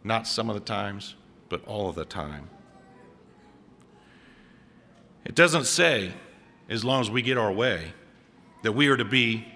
not 0.04 0.28
some 0.28 0.50
of 0.50 0.56
the 0.56 0.62
times, 0.62 1.15
but 1.50 1.65
all 1.65 1.89
of 1.89 1.96
the 1.96 2.06
time. 2.06 2.50
It 5.26 5.36
doesn't 5.36 5.65
say, 5.65 6.13
as 6.69 6.84
long 6.84 7.02
as 7.02 7.10
we 7.10 7.22
get 7.22 7.38
our 7.38 7.52
way, 7.52 7.93
that 8.63 8.74
we 8.74 8.88
are 8.88 8.98
to 8.98 9.06
be 9.06 9.48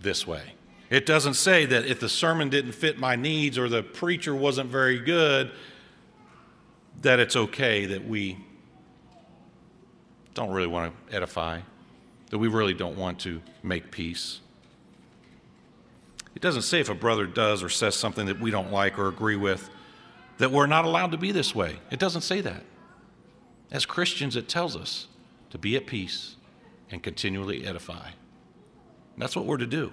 this 0.00 0.26
way. 0.26 0.54
It 0.88 1.06
doesn't 1.06 1.34
say 1.34 1.66
that 1.66 1.86
if 1.86 2.00
the 2.00 2.08
sermon 2.08 2.48
didn't 2.48 2.72
fit 2.72 2.98
my 2.98 3.16
needs 3.16 3.58
or 3.58 3.68
the 3.68 3.82
preacher 3.82 4.34
wasn't 4.34 4.70
very 4.70 4.98
good, 4.98 5.52
that 7.02 7.20
it's 7.20 7.36
okay 7.36 7.86
that 7.86 8.06
we 8.06 8.38
don't 10.34 10.50
really 10.50 10.66
want 10.66 10.92
to 11.08 11.14
edify, 11.14 11.60
that 12.30 12.38
we 12.38 12.48
really 12.48 12.74
don't 12.74 12.96
want 12.96 13.20
to 13.20 13.40
make 13.62 13.90
peace. 13.90 14.40
It 16.34 16.42
doesn't 16.42 16.62
say 16.62 16.80
if 16.80 16.88
a 16.88 16.94
brother 16.94 17.26
does 17.26 17.62
or 17.62 17.68
says 17.68 17.94
something 17.94 18.26
that 18.26 18.40
we 18.40 18.50
don't 18.50 18.70
like 18.70 18.98
or 18.98 19.08
agree 19.08 19.36
with, 19.36 19.68
that 20.38 20.50
we're 20.50 20.66
not 20.66 20.84
allowed 20.84 21.12
to 21.12 21.18
be 21.18 21.32
this 21.32 21.54
way. 21.54 21.78
It 21.90 21.98
doesn't 21.98 22.22
say 22.22 22.40
that. 22.40 22.62
As 23.70 23.84
Christians, 23.86 24.36
it 24.36 24.48
tells 24.48 24.76
us 24.76 25.06
to 25.50 25.58
be 25.58 25.76
at 25.76 25.86
peace 25.86 26.36
and 26.90 27.02
continually 27.02 27.66
edify. 27.66 28.10
That's 29.18 29.36
what 29.36 29.44
we're 29.44 29.58
to 29.58 29.66
do. 29.66 29.92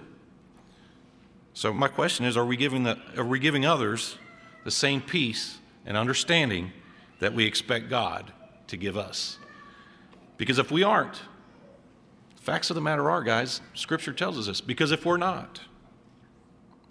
So 1.54 1.74
my 1.74 1.88
question 1.88 2.26
is, 2.26 2.38
are 2.38 2.46
we 2.46 2.56
giving, 2.56 2.84
the, 2.84 2.98
are 3.18 3.26
we 3.26 3.40
giving 3.40 3.66
others 3.66 4.18
the 4.64 4.72
same 4.72 5.02
peace 5.02 5.58
and 5.86 5.98
understanding 5.98 6.72
that 7.20 7.34
we 7.34 7.46
expect 7.46 7.90
God 7.90 8.32
to 8.68 8.78
give 8.78 8.96
us? 8.96 9.38
Because 10.38 10.60
if 10.60 10.72
we 10.72 10.84
aren't, 10.84 11.20
facts 12.36 12.70
of 12.70 12.76
the 12.76 12.82
matter 12.82 13.10
are, 13.10 13.24
guys, 13.24 13.60
Scripture 13.74 14.14
tells 14.14 14.38
us 14.38 14.46
this. 14.46 14.62
Because 14.62 14.92
if 14.92 15.06
we're 15.06 15.18
not, 15.18 15.62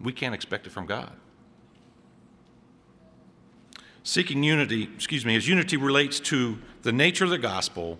we 0.00 0.12
can't 0.12 0.34
expect 0.34 0.66
it 0.66 0.70
from 0.70 0.86
God. 0.86 1.12
Seeking 4.02 4.42
unity, 4.42 4.84
excuse 4.94 5.24
me, 5.24 5.34
as 5.36 5.48
unity 5.48 5.76
relates 5.76 6.20
to 6.20 6.58
the 6.82 6.92
nature 6.92 7.24
of 7.24 7.30
the 7.30 7.38
gospel, 7.38 7.98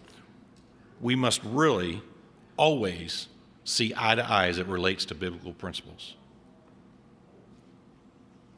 we 1.00 1.16
must 1.16 1.40
really 1.44 2.02
always 2.56 3.28
see 3.64 3.92
eye 3.96 4.14
to 4.14 4.24
eye 4.24 4.46
as 4.46 4.58
it 4.58 4.66
relates 4.66 5.04
to 5.06 5.14
biblical 5.14 5.52
principles. 5.52 6.14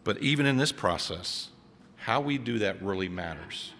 But 0.05 0.18
even 0.18 0.46
in 0.46 0.59
this 0.59 0.72
process, 0.72 1.48
how 1.96 2.20
we 2.20 2.38
do 2.38 2.59
that 2.59 2.83
really 2.83 3.09
matters. 3.09 3.72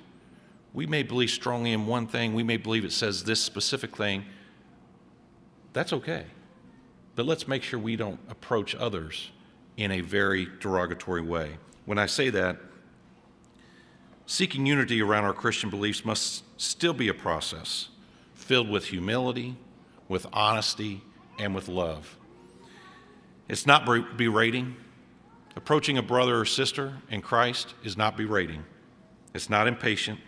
We 0.73 0.87
may 0.87 1.03
believe 1.03 1.31
strongly 1.31 1.73
in 1.73 1.87
one 1.87 2.07
thing, 2.07 2.35
we 2.35 2.43
may 2.43 2.57
believe 2.57 2.85
it 2.85 2.93
says 2.93 3.25
this 3.25 3.43
specific 3.43 3.97
thing. 3.97 4.25
That's 5.73 5.93
okay. 5.93 6.25
But 7.15 7.27
let's 7.27 7.47
make 7.47 7.63
sure 7.63 7.79
we 7.79 7.97
don't 7.97 8.21
approach 8.31 8.75
others 8.75 9.31
in 9.79 9.93
a 9.93 10.01
very 10.01 10.49
derogatory 10.61 11.23
way. 11.23 11.57
When 11.87 11.99
I 11.99 12.07
say 12.07 12.29
that, 12.31 12.59
seeking 14.27 14.67
unity 14.67 15.01
around 15.01 15.25
our 15.25 15.33
Christian 15.33 15.71
beliefs 15.71 16.05
must 16.05 16.43
still 16.61 16.93
be 16.93 17.09
a 17.09 17.15
process 17.15 17.89
filled 18.35 18.69
with 18.69 18.87
humility, 18.87 19.57
with 20.09 20.27
honesty, 20.33 21.01
and 21.39 21.55
with 21.55 21.69
love. 21.69 22.17
It's 23.49 23.67
not 23.67 23.87
berating. 24.17 24.77
Approaching 25.55 25.97
a 25.97 26.03
brother 26.03 26.41
or 26.41 26.45
sister 26.45 26.95
in 27.09 27.23
Christ 27.23 27.75
is 27.85 27.97
not 27.97 28.17
berating. 28.17 28.65
It's 29.33 29.49
not 29.49 29.69
impatient. 29.69 30.19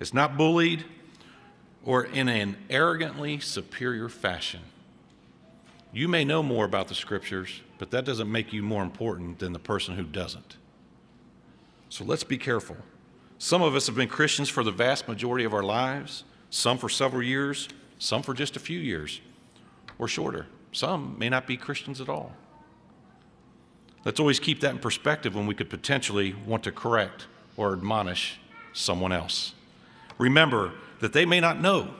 It's 0.00 0.12
not 0.12 0.36
bullied 0.36 0.84
or 1.84 2.04
in 2.04 2.28
an 2.28 2.56
arrogantly 2.68 3.38
superior 3.38 4.08
fashion. 4.08 4.60
You 5.92 6.08
may 6.08 6.24
know 6.24 6.42
more 6.42 6.64
about 6.64 6.88
the 6.88 6.94
scriptures, 6.94 7.60
but 7.78 7.90
that 7.92 8.04
doesn't 8.04 8.30
make 8.30 8.52
you 8.52 8.62
more 8.62 8.82
important 8.82 9.38
than 9.38 9.52
the 9.52 9.58
person 9.58 9.94
who 9.94 10.02
doesn't. 10.02 10.56
So 11.88 12.04
let's 12.04 12.24
be 12.24 12.36
careful. 12.38 12.76
Some 13.38 13.62
of 13.62 13.74
us 13.74 13.86
have 13.86 13.96
been 13.96 14.08
Christians 14.08 14.48
for 14.48 14.64
the 14.64 14.72
vast 14.72 15.08
majority 15.08 15.44
of 15.44 15.54
our 15.54 15.62
lives, 15.62 16.24
some 16.50 16.76
for 16.76 16.88
several 16.88 17.22
years, 17.22 17.68
some 17.98 18.22
for 18.22 18.34
just 18.34 18.56
a 18.56 18.60
few 18.60 18.78
years 18.78 19.20
or 19.98 20.08
shorter. 20.08 20.46
Some 20.72 21.16
may 21.18 21.28
not 21.28 21.46
be 21.46 21.56
Christians 21.56 22.00
at 22.00 22.08
all. 22.08 22.32
Let's 24.04 24.20
always 24.20 24.40
keep 24.40 24.60
that 24.60 24.72
in 24.72 24.78
perspective 24.78 25.34
when 25.34 25.46
we 25.46 25.54
could 25.54 25.70
potentially 25.70 26.34
want 26.46 26.64
to 26.64 26.72
correct 26.72 27.26
or 27.56 27.72
admonish 27.72 28.40
someone 28.72 29.12
else. 29.12 29.54
Remember 30.18 30.72
that 31.00 31.12
they 31.12 31.24
may 31.24 31.40
not 31.40 31.60
know 31.60 31.94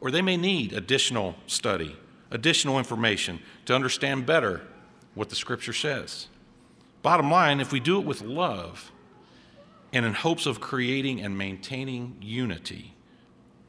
or 0.00 0.10
they 0.10 0.22
may 0.22 0.36
need 0.36 0.72
additional 0.72 1.36
study 1.46 1.96
additional 2.30 2.78
information 2.78 3.40
to 3.66 3.74
understand 3.74 4.26
better 4.26 4.62
what 5.14 5.28
the 5.28 5.36
scripture 5.36 5.72
says. 5.72 6.28
Bottom 7.02 7.30
line, 7.30 7.60
if 7.60 7.72
we 7.72 7.80
do 7.80 7.98
it 7.98 8.06
with 8.06 8.22
love 8.22 8.92
and 9.92 10.04
in 10.04 10.14
hopes 10.14 10.46
of 10.46 10.60
creating 10.60 11.20
and 11.20 11.36
maintaining 11.36 12.16
unity 12.20 12.94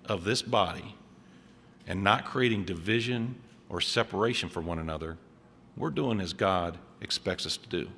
of 0.06 0.24
this 0.24 0.42
body 0.42 0.96
and 1.88 2.04
not 2.04 2.26
creating 2.26 2.66
division 2.66 3.36
or 3.70 3.82
separation 3.82 4.50
from 4.50 4.66
one 4.66 4.80
another, 4.80 5.18
we're 5.78 5.90
doing 5.90 6.20
as 6.20 6.34
God 6.34 6.78
expects 7.00 7.46
us 7.46 7.58
to 7.58 7.70
do. 7.70 7.90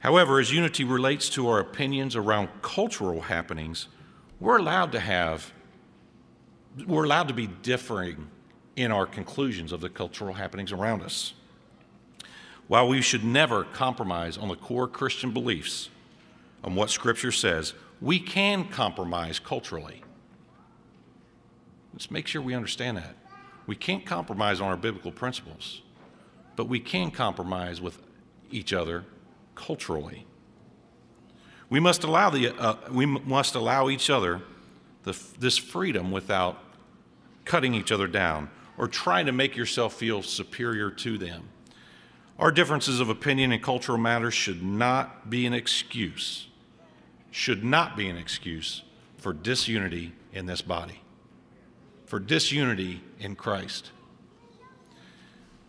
However, 0.00 0.38
as 0.38 0.52
unity 0.52 0.84
relates 0.84 1.28
to 1.30 1.48
our 1.48 1.58
opinions 1.58 2.14
around 2.14 2.48
cultural 2.62 3.22
happenings, 3.22 3.88
we're 4.38 4.58
allowed 4.58 4.92
to 4.92 5.00
have 5.00 5.52
we're 6.84 7.04
allowed 7.04 7.28
to 7.28 7.34
be 7.34 7.46
differing 7.46 8.28
in 8.74 8.92
our 8.92 9.06
conclusions 9.06 9.72
of 9.72 9.80
the 9.80 9.88
cultural 9.88 10.34
happenings 10.34 10.72
around 10.72 11.02
us. 11.02 11.32
While 12.68 12.88
we 12.88 13.00
should 13.00 13.24
never 13.24 13.64
compromise 13.64 14.36
on 14.36 14.48
the 14.48 14.56
core 14.56 14.88
Christian 14.88 15.30
beliefs 15.30 15.88
on 16.62 16.74
what 16.74 16.90
Scripture 16.90 17.32
says, 17.32 17.74
we 18.00 18.18
can 18.18 18.68
compromise 18.68 19.38
culturally. 19.38 20.02
Let's 21.92 22.10
make 22.10 22.26
sure 22.26 22.42
we 22.42 22.54
understand 22.54 22.98
that. 22.98 23.14
We 23.66 23.76
can't 23.76 24.04
compromise 24.04 24.60
on 24.60 24.68
our 24.68 24.76
biblical 24.76 25.12
principles, 25.12 25.80
but 26.56 26.68
we 26.68 26.80
can 26.80 27.10
compromise 27.10 27.80
with 27.80 28.02
each 28.50 28.72
other 28.72 29.04
culturally. 29.54 30.26
We 31.70 31.80
must 31.80 32.04
allow, 32.04 32.30
the, 32.30 32.50
uh, 32.50 32.76
we 32.90 33.06
must 33.06 33.54
allow 33.54 33.88
each 33.88 34.10
other 34.10 34.42
the, 35.04 35.18
this 35.38 35.56
freedom 35.56 36.10
without 36.10 36.62
cutting 37.46 37.74
each 37.74 37.90
other 37.90 38.06
down 38.06 38.50
or 38.76 38.86
trying 38.86 39.24
to 39.24 39.32
make 39.32 39.56
yourself 39.56 39.94
feel 39.94 40.22
superior 40.22 40.90
to 40.90 41.16
them. 41.16 41.48
Our 42.38 42.52
differences 42.52 43.00
of 43.00 43.08
opinion 43.08 43.52
in 43.52 43.60
cultural 43.60 43.96
matters 43.96 44.34
should 44.34 44.62
not 44.62 45.30
be 45.30 45.46
an 45.46 45.54
excuse, 45.54 46.48
should 47.30 47.64
not 47.64 47.96
be 47.96 48.10
an 48.10 48.18
excuse 48.18 48.82
for 49.16 49.32
disunity 49.32 50.12
in 50.34 50.44
this 50.44 50.60
body, 50.60 51.00
for 52.04 52.18
disunity 52.20 53.00
in 53.18 53.36
Christ. 53.36 53.90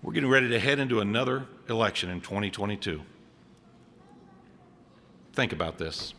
We're 0.04 0.12
getting 0.12 0.30
ready 0.30 0.50
to 0.50 0.60
head 0.60 0.80
into 0.80 1.00
another 1.00 1.46
election 1.70 2.10
in 2.10 2.20
2022. 2.20 3.02
Think 5.34 5.54
about 5.54 5.78
this. 5.78 6.14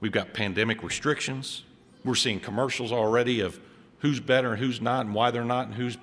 We've 0.00 0.12
got 0.12 0.34
pandemic 0.34 0.82
restrictions. 0.82 1.64
We're 2.04 2.14
seeing 2.14 2.40
commercials 2.40 2.92
already 2.92 3.40
of 3.40 3.58
who's 4.04 4.20
better 4.20 4.50
and 4.50 4.58
who's 4.58 4.82
not 4.82 5.06
and 5.06 5.14
why 5.14 5.30
they're 5.30 5.46
not 5.46 5.64
and 5.64 5.74
who's 5.76 5.96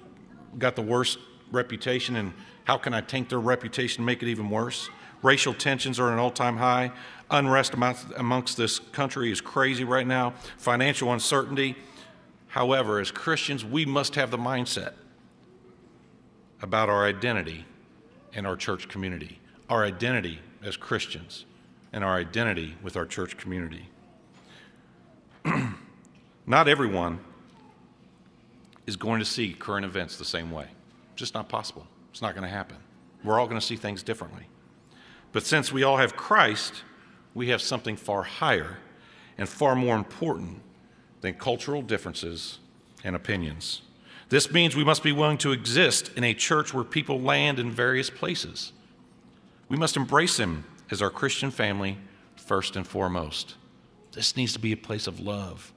got 0.58 0.76
the 0.76 0.82
worst 0.82 1.20
reputation 1.52 2.16
and 2.16 2.34
how 2.64 2.76
can 2.76 2.96
I 2.96 3.02
tank 3.02 3.30
their 3.30 3.40
reputation 3.40 4.02
and 4.02 4.08
make 4.08 4.24
it 4.24 4.28
even 4.28 4.50
worse. 4.50 4.90
Racial 5.22 5.54
tensions 5.54 6.00
are 6.00 6.08
at 6.08 6.14
an 6.14 6.18
all 6.18 6.32
time 6.32 6.58
high. 6.58 6.92
Unrest 7.30 7.76
amongst, 7.76 8.08
amongst 8.18 8.58
this 8.58 8.80
country 8.80 9.32
is 9.32 9.40
crazy 9.40 9.84
right 9.84 10.08
now. 10.08 10.34
Financial 10.58 11.14
uncertainty. 11.14 11.76
However, 12.48 13.00
as 13.00 13.12
Christians, 13.12 13.64
we 13.64 13.86
must 13.86 14.16
have 14.16 14.32
the 14.32 14.38
mindset 14.38 14.94
about 16.60 16.90
our 16.90 17.06
identity 17.06 17.66
and 18.34 18.48
our 18.48 18.56
church 18.56 18.88
community, 18.88 19.40
our 19.70 19.86
identity 19.86 20.40
as 20.64 20.76
Christians, 20.76 21.46
and 21.94 22.04
our 22.04 22.16
identity 22.16 22.74
with 22.82 22.98
our 22.98 23.06
church 23.06 23.38
community. 23.38 23.90
not 26.48 26.68
everyone 26.68 27.20
is 28.86 28.96
going 28.96 29.20
to 29.20 29.26
see 29.26 29.54
current 29.54 29.86
events 29.86 30.18
the 30.18 30.26
same 30.26 30.52
way. 30.52 30.68
Just 31.16 31.34
not 31.34 31.50
possible. 31.50 31.86
It's 32.12 32.22
not 32.22 32.34
going 32.34 32.44
to 32.44 32.54
happen. 32.54 32.78
We're 33.24 33.40
all 33.40 33.48
going 33.48 33.60
to 33.60 33.66
see 33.66 33.76
things 33.76 34.04
differently. 34.04 34.48
But 35.32 35.46
since 35.46 35.72
we 35.72 35.84
all 35.84 35.98
have 35.98 36.16
Christ, 36.16 36.84
we 37.34 37.50
have 37.50 37.62
something 37.62 37.96
far 37.96 38.24
higher 38.24 38.78
and 39.38 39.48
far 39.48 39.76
more 39.76 39.96
important 39.96 40.62
than 41.22 41.36
cultural 41.36 41.82
differences 41.82 42.60
and 43.04 43.16
opinions. 43.16 43.82
This 44.30 44.52
means 44.52 44.76
we 44.76 44.84
must 44.84 45.04
be 45.04 45.12
willing 45.12 45.38
to 45.40 45.52
exist 45.52 46.12
in 46.16 46.24
a 46.24 46.34
church 46.34 46.74
where 46.74 46.84
people 46.84 47.20
land 47.20 47.60
in 47.60 47.72
various 47.72 48.10
places. 48.10 48.72
We 49.70 49.78
must 49.78 49.98
embrace 49.98 50.38
them 50.38 50.66
as 50.90 51.02
our 51.02 51.10
Christian 51.10 51.52
family 51.52 51.98
first 52.36 52.76
and 52.76 52.86
foremost. 52.86 53.56
This 54.14 54.36
needs 54.36 54.54
to 54.54 54.60
be 54.60 54.72
a 54.72 54.78
place 54.78 55.08
of 55.08 55.20
love. 55.20 55.74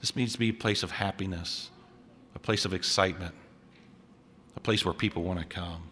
This 0.00 0.16
needs 0.16 0.32
to 0.32 0.38
be 0.38 0.50
a 0.50 0.54
place 0.54 0.82
of 0.82 0.90
happiness, 0.92 1.70
a 2.36 2.38
place 2.38 2.66
of 2.66 2.74
excitement, 2.74 3.34
a 4.56 4.60
place 4.60 4.84
where 4.84 4.92
people 4.92 5.22
want 5.22 5.40
to 5.40 5.46
come. 5.46 5.82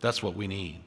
That's 0.00 0.22
what 0.22 0.34
we 0.34 0.48
need. 0.48 0.80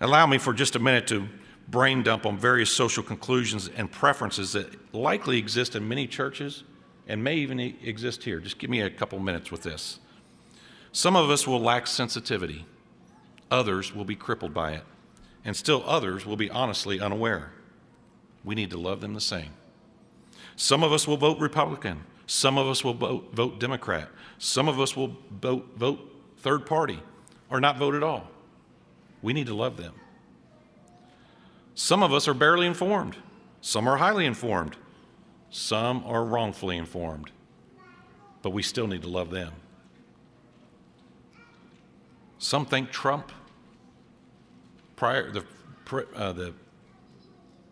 Allow 0.00 0.26
me 0.26 0.36
for 0.36 0.52
just 0.52 0.74
a 0.74 0.80
minute 0.80 1.06
to 1.06 1.28
brain 1.68 2.02
dump 2.02 2.26
on 2.26 2.36
various 2.36 2.70
social 2.70 3.04
conclusions 3.04 3.70
and 3.76 3.90
preferences 3.90 4.52
that 4.54 4.92
likely 4.92 5.38
exist 5.38 5.76
in 5.76 5.88
many 5.88 6.08
churches 6.08 6.64
and 7.06 7.22
may 7.22 7.36
even 7.36 7.60
exist 7.60 8.24
here. 8.24 8.40
Just 8.40 8.58
give 8.58 8.68
me 8.68 8.80
a 8.80 8.90
couple 8.90 9.20
minutes 9.20 9.52
with 9.52 9.62
this. 9.62 10.00
Some 10.90 11.14
of 11.14 11.30
us 11.30 11.46
will 11.46 11.60
lack 11.60 11.86
sensitivity, 11.86 12.66
others 13.48 13.94
will 13.94 14.04
be 14.04 14.16
crippled 14.16 14.52
by 14.52 14.72
it, 14.72 14.82
and 15.44 15.56
still 15.56 15.84
others 15.86 16.26
will 16.26 16.36
be 16.36 16.50
honestly 16.50 16.98
unaware. 16.98 17.52
We 18.44 18.56
need 18.56 18.70
to 18.70 18.76
love 18.76 19.00
them 19.00 19.14
the 19.14 19.20
same. 19.20 19.50
Some 20.56 20.82
of 20.82 20.92
us 20.92 21.06
will 21.06 21.16
vote 21.16 21.38
Republican, 21.38 22.04
some 22.26 22.58
of 22.58 22.66
us 22.66 22.82
will 22.82 22.94
vote, 22.94 23.30
vote 23.32 23.60
Democrat, 23.60 24.08
some 24.38 24.68
of 24.68 24.80
us 24.80 24.96
will 24.96 25.16
vote, 25.30 25.68
vote 25.76 26.00
third 26.38 26.66
party 26.66 27.00
or 27.50 27.60
not 27.60 27.78
vote 27.78 27.94
at 27.94 28.02
all. 28.02 28.28
We 29.22 29.32
need 29.32 29.46
to 29.46 29.54
love 29.54 29.76
them. 29.76 29.94
Some 31.74 32.02
of 32.02 32.12
us 32.12 32.28
are 32.28 32.34
barely 32.34 32.66
informed, 32.66 33.16
some 33.60 33.88
are 33.88 33.96
highly 33.96 34.26
informed, 34.26 34.76
some 35.50 36.04
are 36.04 36.24
wrongfully 36.24 36.76
informed, 36.76 37.30
but 38.42 38.50
we 38.50 38.62
still 38.62 38.86
need 38.86 39.02
to 39.02 39.08
love 39.08 39.30
them. 39.30 39.52
Some 42.38 42.66
think 42.66 42.90
Trump, 42.90 43.32
prior, 44.96 45.30
the, 45.30 45.44
uh, 46.14 46.32
the 46.32 46.54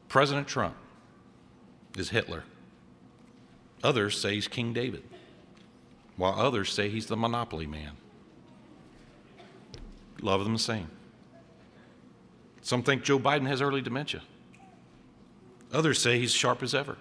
President 0.08 0.48
Trump 0.48 0.74
is 1.96 2.10
Hitler. 2.10 2.44
Others 3.82 4.20
say 4.20 4.34
he's 4.34 4.48
King 4.48 4.72
David, 4.72 5.02
while 6.16 6.38
others 6.38 6.72
say 6.72 6.88
he's 6.88 7.06
the 7.06 7.16
monopoly 7.16 7.66
man. 7.66 7.92
Love 10.20 10.44
them 10.44 10.52
the 10.52 10.58
same. 10.58 10.88
Some 12.60 12.82
think 12.82 13.02
Joe 13.02 13.18
Biden 13.18 13.46
has 13.46 13.60
early 13.60 13.82
dementia. 13.82 14.22
Others 15.72 16.00
say 16.00 16.18
he's 16.18 16.32
sharp 16.32 16.62
as 16.62 16.74
ever, 16.74 16.96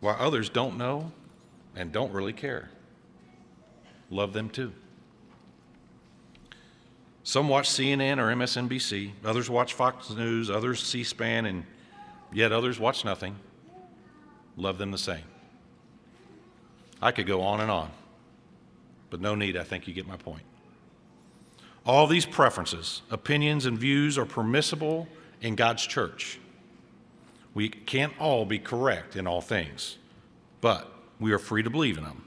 while 0.00 0.16
others 0.18 0.48
don't 0.48 0.78
know 0.78 1.12
and 1.76 1.92
don't 1.92 2.12
really 2.12 2.32
care. 2.32 2.70
Love 4.10 4.32
them 4.32 4.48
too. 4.48 4.72
Some 7.24 7.48
watch 7.48 7.68
CNN 7.68 8.16
or 8.16 8.34
MSNBC, 8.34 9.10
others 9.22 9.50
watch 9.50 9.74
Fox 9.74 10.08
News, 10.08 10.48
others 10.48 10.82
C 10.82 11.04
SPAN, 11.04 11.44
and 11.44 11.64
yet 12.32 12.52
others 12.52 12.80
watch 12.80 13.04
nothing. 13.04 13.36
Love 14.56 14.78
them 14.78 14.90
the 14.90 14.98
same. 14.98 15.24
I 17.00 17.12
could 17.12 17.26
go 17.26 17.42
on 17.42 17.60
and 17.60 17.70
on, 17.70 17.90
but 19.10 19.20
no 19.20 19.34
need. 19.34 19.56
I 19.56 19.64
think 19.64 19.86
you 19.86 19.94
get 19.94 20.06
my 20.06 20.16
point. 20.16 20.42
All 21.86 22.06
these 22.06 22.26
preferences, 22.26 23.02
opinions, 23.10 23.64
and 23.64 23.78
views 23.78 24.18
are 24.18 24.26
permissible 24.26 25.08
in 25.40 25.54
God's 25.54 25.86
church. 25.86 26.38
We 27.54 27.68
can't 27.68 28.12
all 28.20 28.44
be 28.44 28.58
correct 28.58 29.16
in 29.16 29.26
all 29.26 29.40
things, 29.40 29.96
but 30.60 30.92
we 31.18 31.32
are 31.32 31.38
free 31.38 31.62
to 31.62 31.70
believe 31.70 31.96
in 31.96 32.04
them. 32.04 32.24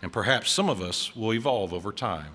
And 0.00 0.12
perhaps 0.12 0.50
some 0.50 0.68
of 0.68 0.80
us 0.80 1.14
will 1.14 1.32
evolve 1.32 1.72
over 1.72 1.92
time 1.92 2.32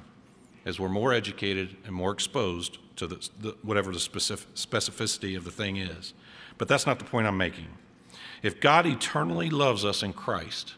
as 0.65 0.79
we're 0.79 0.89
more 0.89 1.13
educated 1.13 1.75
and 1.85 1.93
more 1.93 2.11
exposed 2.11 2.77
to 2.97 3.07
the, 3.07 3.29
the, 3.39 3.55
whatever 3.61 3.91
the 3.91 3.99
specific, 3.99 4.53
specificity 4.55 5.35
of 5.35 5.43
the 5.45 5.51
thing 5.51 5.77
is. 5.77 6.13
But 6.57 6.67
that's 6.67 6.85
not 6.85 6.99
the 6.99 7.05
point 7.05 7.27
I'm 7.27 7.37
making. 7.37 7.67
If 8.43 8.59
God 8.59 8.85
eternally 8.85 9.49
loves 9.49 9.83
us 9.83 10.03
in 10.03 10.13
Christ 10.13 10.75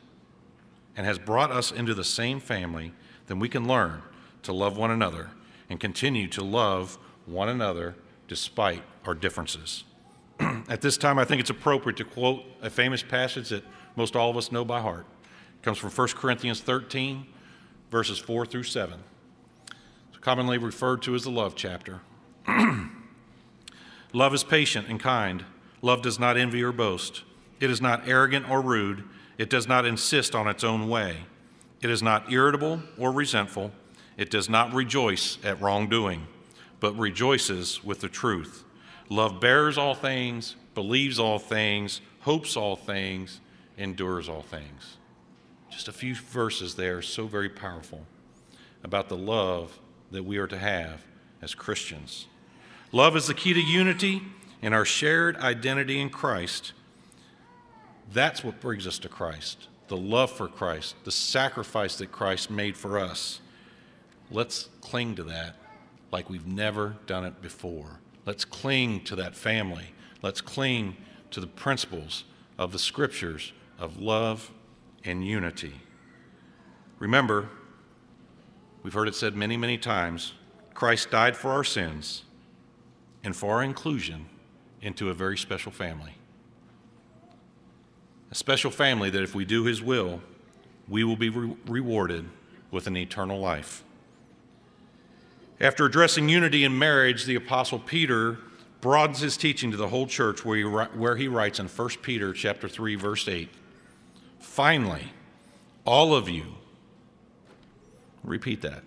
and 0.99 1.05
has 1.05 1.17
brought 1.17 1.49
us 1.49 1.71
into 1.71 1.93
the 1.93 2.03
same 2.03 2.41
family, 2.41 2.91
then 3.27 3.39
we 3.39 3.47
can 3.47 3.65
learn 3.65 4.01
to 4.43 4.51
love 4.51 4.75
one 4.77 4.91
another 4.91 5.29
and 5.69 5.79
continue 5.79 6.27
to 6.27 6.43
love 6.43 6.97
one 7.25 7.47
another 7.47 7.95
despite 8.27 8.83
our 9.05 9.13
differences. 9.13 9.85
At 10.41 10.81
this 10.81 10.97
time, 10.97 11.17
I 11.17 11.23
think 11.23 11.39
it's 11.39 11.49
appropriate 11.49 11.95
to 11.99 12.03
quote 12.03 12.43
a 12.61 12.69
famous 12.69 13.01
passage 13.01 13.47
that 13.47 13.63
most 13.95 14.17
all 14.17 14.29
of 14.29 14.35
us 14.35 14.51
know 14.51 14.65
by 14.65 14.81
heart. 14.81 15.05
It 15.55 15.63
comes 15.63 15.77
from 15.77 15.89
1 15.89 16.07
Corinthians 16.09 16.59
13, 16.59 17.25
verses 17.89 18.19
4 18.19 18.45
through 18.45 18.63
7. 18.63 18.99
It's 20.09 20.17
commonly 20.19 20.57
referred 20.57 21.01
to 21.03 21.15
as 21.15 21.23
the 21.23 21.31
love 21.31 21.55
chapter. 21.55 22.01
love 24.11 24.33
is 24.33 24.43
patient 24.43 24.89
and 24.89 24.99
kind. 24.99 25.45
Love 25.81 26.01
does 26.01 26.19
not 26.19 26.35
envy 26.35 26.61
or 26.61 26.73
boast. 26.73 27.23
It 27.61 27.69
is 27.69 27.79
not 27.79 28.05
arrogant 28.05 28.49
or 28.49 28.59
rude. 28.59 29.05
It 29.39 29.49
does 29.49 29.67
not 29.67 29.85
insist 29.85 30.35
on 30.35 30.49
its 30.49 30.65
own 30.65 30.89
way. 30.89 31.15
It 31.81 31.89
is 31.89 32.03
not 32.03 32.31
irritable 32.31 32.81
or 32.97 33.11
resentful. 33.13 33.71
It 34.17 34.29
does 34.29 34.49
not 34.49 34.73
rejoice 34.73 35.37
at 35.45 35.61
wrongdoing, 35.61 36.27
but 36.81 36.99
rejoices 36.99 37.81
with 37.81 38.01
the 38.01 38.09
truth. 38.09 38.65
Love 39.07 39.39
bears 39.39 39.77
all 39.77 39.95
things, 39.95 40.57
believes 40.75 41.19
all 41.19 41.39
things, 41.39 42.01
hopes 42.19 42.57
all 42.57 42.75
things, 42.75 43.39
endures 43.77 44.27
all 44.27 44.41
things. 44.41 44.97
Just 45.71 45.87
a 45.87 45.93
few 45.93 46.15
verses 46.15 46.75
there, 46.75 47.01
so 47.01 47.25
very 47.25 47.49
powerful 47.49 48.05
about 48.83 49.07
the 49.07 49.17
love 49.17 49.79
that 50.11 50.23
we 50.23 50.37
are 50.37 50.47
to 50.47 50.57
have 50.57 51.05
as 51.41 51.55
Christians. 51.55 52.27
Love 52.91 53.15
is 53.15 53.27
the 53.27 53.33
key 53.33 53.53
to 53.53 53.61
unity 53.61 54.21
and 54.61 54.73
our 54.73 54.83
shared 54.83 55.37
identity 55.37 56.01
in 56.01 56.09
Christ. 56.09 56.73
That's 58.11 58.43
what 58.43 58.59
brings 58.59 58.87
us 58.87 58.99
to 58.99 59.09
Christ 59.09 59.67
the 59.89 59.97
love 59.97 60.31
for 60.31 60.47
Christ, 60.47 60.95
the 61.03 61.11
sacrifice 61.11 61.97
that 61.97 62.11
Christ 62.11 62.51
made 62.51 62.77
for 62.77 62.99
us. 62.99 63.41
Let's 64.29 64.69
cling 64.81 65.15
to 65.15 65.23
that 65.23 65.55
like 66.11 66.29
we've 66.29 66.45
never 66.45 66.95
done 67.07 67.25
it 67.25 67.41
before. 67.41 67.99
Let's 68.23 68.45
cling 68.45 69.03
to 69.05 69.15
that 69.15 69.35
family. 69.35 69.87
Let's 70.21 70.41
cling 70.41 70.95
to 71.31 71.39
the 71.39 71.47
principles 71.47 72.23
of 72.59 72.71
the 72.71 72.77
scriptures 72.77 73.51
of 73.79 73.99
love 73.99 74.51
and 75.03 75.25
unity. 75.25 75.81
Remember, 76.99 77.49
we've 78.83 78.93
heard 78.93 79.07
it 79.07 79.15
said 79.15 79.35
many, 79.35 79.57
many 79.57 79.79
times 79.79 80.33
Christ 80.75 81.09
died 81.09 81.35
for 81.35 81.49
our 81.49 81.63
sins 81.63 82.25
and 83.23 83.35
for 83.35 83.55
our 83.55 83.63
inclusion 83.63 84.27
into 84.81 85.09
a 85.09 85.15
very 85.15 85.37
special 85.37 85.71
family. 85.71 86.18
A 88.31 88.35
special 88.35 88.71
family 88.71 89.09
that 89.09 89.23
if 89.23 89.33
we 89.33 89.45
do 89.45 89.63
his 89.65 89.81
will, 89.81 90.21
we 90.87 91.03
will 91.03 91.15
be 91.15 91.29
re- 91.29 91.55
rewarded 91.67 92.25
with 92.71 92.87
an 92.87 92.95
eternal 92.95 93.39
life. 93.39 93.83
After 95.59 95.85
addressing 95.85 96.29
unity 96.29 96.63
in 96.63 96.77
marriage, 96.77 97.25
the 97.25 97.35
Apostle 97.35 97.79
Peter 97.79 98.37
broadens 98.81 99.19
his 99.19 99.35
teaching 99.35 99.71
to 99.71 99.77
the 99.77 99.89
whole 99.89 100.07
church 100.07 100.45
where 100.45 100.57
he, 100.57 100.63
where 100.63 101.17
he 101.17 101.27
writes 101.27 101.59
in 101.59 101.67
1 101.67 101.89
Peter 102.01 102.31
chapter 102.31 102.69
3, 102.69 102.95
verse 102.95 103.27
8, 103.27 103.49
Finally, 104.39 105.11
all 105.85 106.13
of 106.15 106.29
you, 106.29 106.55
repeat 108.23 108.61
that, 108.61 108.83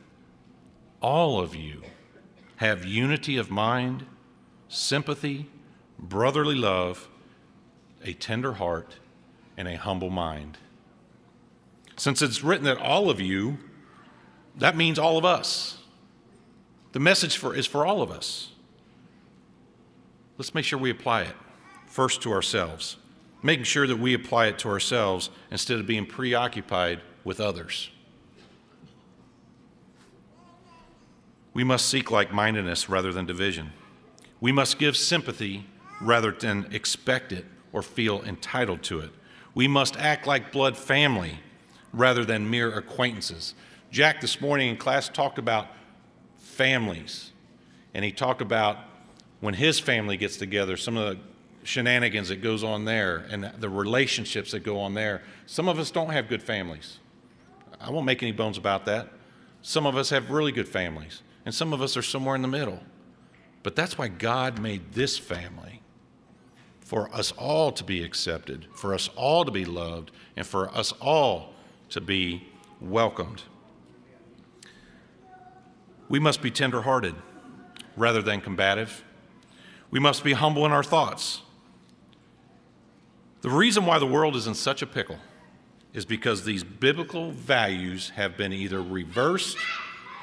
all 1.01 1.41
of 1.41 1.55
you 1.55 1.83
have 2.57 2.85
unity 2.85 3.37
of 3.37 3.51
mind, 3.51 4.07
sympathy, 4.69 5.47
brotherly 5.99 6.55
love, 6.55 7.09
a 8.05 8.13
tender 8.15 8.55
heart, 8.55 8.97
and 9.63 9.69
a 9.69 9.77
humble 9.77 10.11
mind. 10.11 10.59
Since 11.97 12.21
it's 12.21 12.43
written 12.43 12.65
that 12.65 12.79
all 12.79 13.09
of 13.09 13.21
you, 13.21 13.59
that 14.57 14.77
means 14.77 14.99
all 14.99 15.17
of 15.17 15.25
us. 15.25 15.79
The 16.91 16.99
message 16.99 17.37
for, 17.37 17.55
is 17.55 17.65
for 17.65 17.87
all 17.87 18.03
of 18.03 18.11
us. 18.11 18.51
Let's 20.37 20.53
make 20.53 20.65
sure 20.65 20.81
we 20.81 20.91
apply 20.91 21.23
it 21.23 21.37
first 21.87 22.23
to 22.23 22.33
ourselves. 22.33 22.97
making 23.41 23.65
sure 23.65 23.87
that 23.87 23.99
we 23.99 24.15
apply 24.15 24.47
it 24.47 24.59
to 24.61 24.69
ourselves 24.69 25.31
instead 25.51 25.79
of 25.79 25.87
being 25.87 26.07
preoccupied 26.07 27.01
with 27.23 27.41
others. 27.41 27.91
We 31.55 31.63
must 31.63 31.89
seek 31.89 32.11
like 32.11 32.33
mindedness 32.33 32.89
rather 32.89 33.13
than 33.13 33.27
division. 33.27 33.73
We 34.41 34.51
must 34.51 34.79
give 34.79 34.97
sympathy 34.97 35.67
rather 36.01 36.33
than 36.33 36.69
expect 36.73 37.31
it 37.31 37.45
or 37.73 37.83
feel 37.83 38.23
entitled 38.23 38.83
to 38.85 39.01
it. 39.01 39.11
We 39.55 39.69
must 39.69 39.97
act 39.97 40.27
like 40.27 40.53
blood 40.53 40.77
family 40.77 41.39
rather 41.93 42.25
than 42.25 42.49
mere 42.49 42.73
acquaintances. 42.73 43.55
Jack 43.91 44.21
this 44.21 44.41
morning 44.41 44.71
in 44.71 44.77
class 44.77 45.09
talked 45.09 45.39
about 45.39 45.67
families, 46.39 47.33
and 47.93 48.05
he 48.05 48.13
talked 48.13 48.41
about 48.41 48.79
when 49.41 49.55
his 49.55 49.79
family 49.79 50.17
gets 50.17 50.37
together, 50.37 50.77
some 50.77 50.97
of 50.97 51.17
the 51.17 51.23
shenanigans 51.65 52.29
that 52.29 52.37
goes 52.37 52.65
on 52.65 52.85
there 52.85 53.27
and 53.31 53.45
the 53.59 53.69
relationships 53.69 54.53
that 54.53 54.61
go 54.61 54.81
on 54.81 54.95
there. 54.95 55.23
Some 55.47 55.69
of 55.69 55.79
us 55.79 55.91
don't 55.91 56.11
have 56.11 56.29
good 56.29 56.43
families. 56.43 56.99
I 57.81 57.91
won't 57.91 58.07
make 58.07 58.23
any 58.23 58.33
bones 58.33 58.57
about 58.57 58.87
that. 58.87 59.09
Some 59.61 59.87
of 59.87 59.97
us 59.97 60.11
have 60.11 60.31
really 60.31 60.53
good 60.53 60.69
families, 60.69 61.23
and 61.45 61.55
some 61.55 61.73
of 61.73 61.83
us 61.83 61.97
are 61.97 62.03
somewhere 62.03 62.35
in 62.35 62.43
the 62.43 62.49
middle. 62.49 62.81
But 63.63 63.77
that's 63.77 63.99
why 63.99 64.09
God 64.09 64.61
made 64.61 64.93
this 64.93 65.19
family 65.19 65.82
for 66.93 67.09
us 67.15 67.33
all 67.39 67.73
to 67.73 67.83
be 67.83 68.05
accepted, 68.05 68.67
for 68.75 68.93
us 68.93 69.09
all 69.17 69.47
to 69.47 69.51
be 69.51 69.65
loved, 69.65 70.11
and 70.37 70.47
for 70.47 70.69
us 70.77 70.93
all 71.01 71.55
to 71.89 72.03
be 72.03 72.47
welcomed. 72.83 73.45
We 76.11 76.19
must 76.19 76.43
be 76.43 76.51
tenderhearted 76.51 77.15
rather 77.97 78.21
than 78.21 78.43
combative. 78.43 79.03
We 79.91 80.01
must 80.01 80.23
be 80.23 80.35
humble 80.35 80.67
in 80.67 80.73
our 80.73 80.83
thoughts. 80.83 81.41
The 83.41 83.49
reason 83.49 83.87
why 83.87 83.99
the 83.99 84.07
world 84.07 84.37
is 84.37 84.47
in 84.47 84.55
such 84.55 84.83
a 84.83 84.87
pickle 84.87 85.19
is 85.95 86.05
because 86.05 86.45
these 86.45 86.63
biblical 86.63 87.31
values 87.31 88.11
have 88.17 88.37
been 88.37 88.53
either 88.53 88.83
reversed 88.83 89.57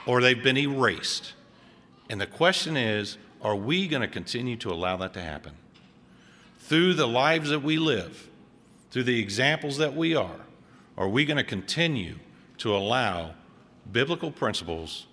or 0.06 0.22
they've 0.22 0.44
been 0.44 0.58
erased. 0.58 1.34
And 2.12 2.22
the 2.22 2.28
question 2.28 2.78
is 2.78 3.18
are 3.42 3.56
we 3.56 3.88
going 3.88 4.04
to 4.04 4.08
continue 4.08 4.56
to 4.58 4.70
allow 4.70 4.98
that 4.98 5.16
to 5.16 5.22
happen? 5.24 5.54
Through 6.70 6.94
the 6.94 7.08
lives 7.08 7.50
that 7.50 7.64
we 7.64 7.80
live, 7.80 8.30
through 8.92 9.06
the 9.06 9.20
examples 9.20 9.78
that 9.78 9.96
we 9.96 10.16
are, 10.16 10.42
are 11.00 11.10
we 11.10 11.26
going 11.26 11.38
to 11.38 11.44
continue 11.44 12.20
to 12.60 12.76
allow 12.76 13.32
biblical 13.92 14.30
principles 14.30 15.08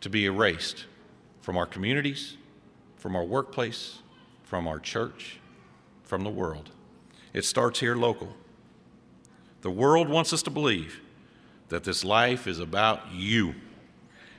to 0.00 0.10
be 0.10 0.24
erased 0.24 0.86
from 1.40 1.56
our 1.56 1.66
communities, 1.66 2.36
from 2.96 3.14
our 3.14 3.22
workplace, 3.22 4.00
from 4.42 4.66
our 4.66 4.80
church, 4.80 5.38
from 6.02 6.24
the 6.24 6.30
world? 6.30 6.70
It 7.32 7.44
starts 7.44 7.78
here 7.78 7.94
local. 7.94 8.34
The 9.60 9.70
world 9.70 10.08
wants 10.08 10.32
us 10.32 10.42
to 10.42 10.50
believe 10.50 11.00
that 11.68 11.84
this 11.84 12.04
life 12.04 12.48
is 12.48 12.58
about 12.58 13.12
you 13.12 13.54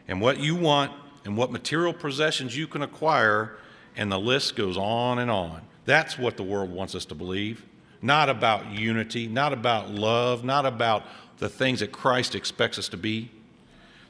and 0.10 0.20
what 0.20 0.40
you 0.42 0.56
want 0.56 0.92
and 1.24 1.38
what 1.38 1.54
material 1.54 1.94
possessions 1.94 2.58
you 2.58 2.68
can 2.68 2.82
acquire, 2.82 3.56
and 3.96 4.12
the 4.12 4.20
list 4.20 4.56
goes 4.56 4.78
on 4.78 5.20
and 5.20 5.30
on. 5.30 5.62
That's 5.86 6.18
what 6.18 6.38
the 6.38 6.44
world 6.44 6.72
wants 6.72 6.96
us 6.96 7.06
to 7.06 7.16
believe. 7.16 7.66
Not 8.02 8.30
about 8.30 8.72
unity, 8.72 9.28
not 9.28 9.54
about 9.54 9.90
love, 9.90 10.44
not 10.44 10.66
about 10.66 11.04
the 11.38 11.50
things 11.50 11.80
that 11.80 11.92
Christ 11.92 12.36
expects 12.36 12.80
us 12.80 12.90
to 12.90 12.98
be. 12.98 13.30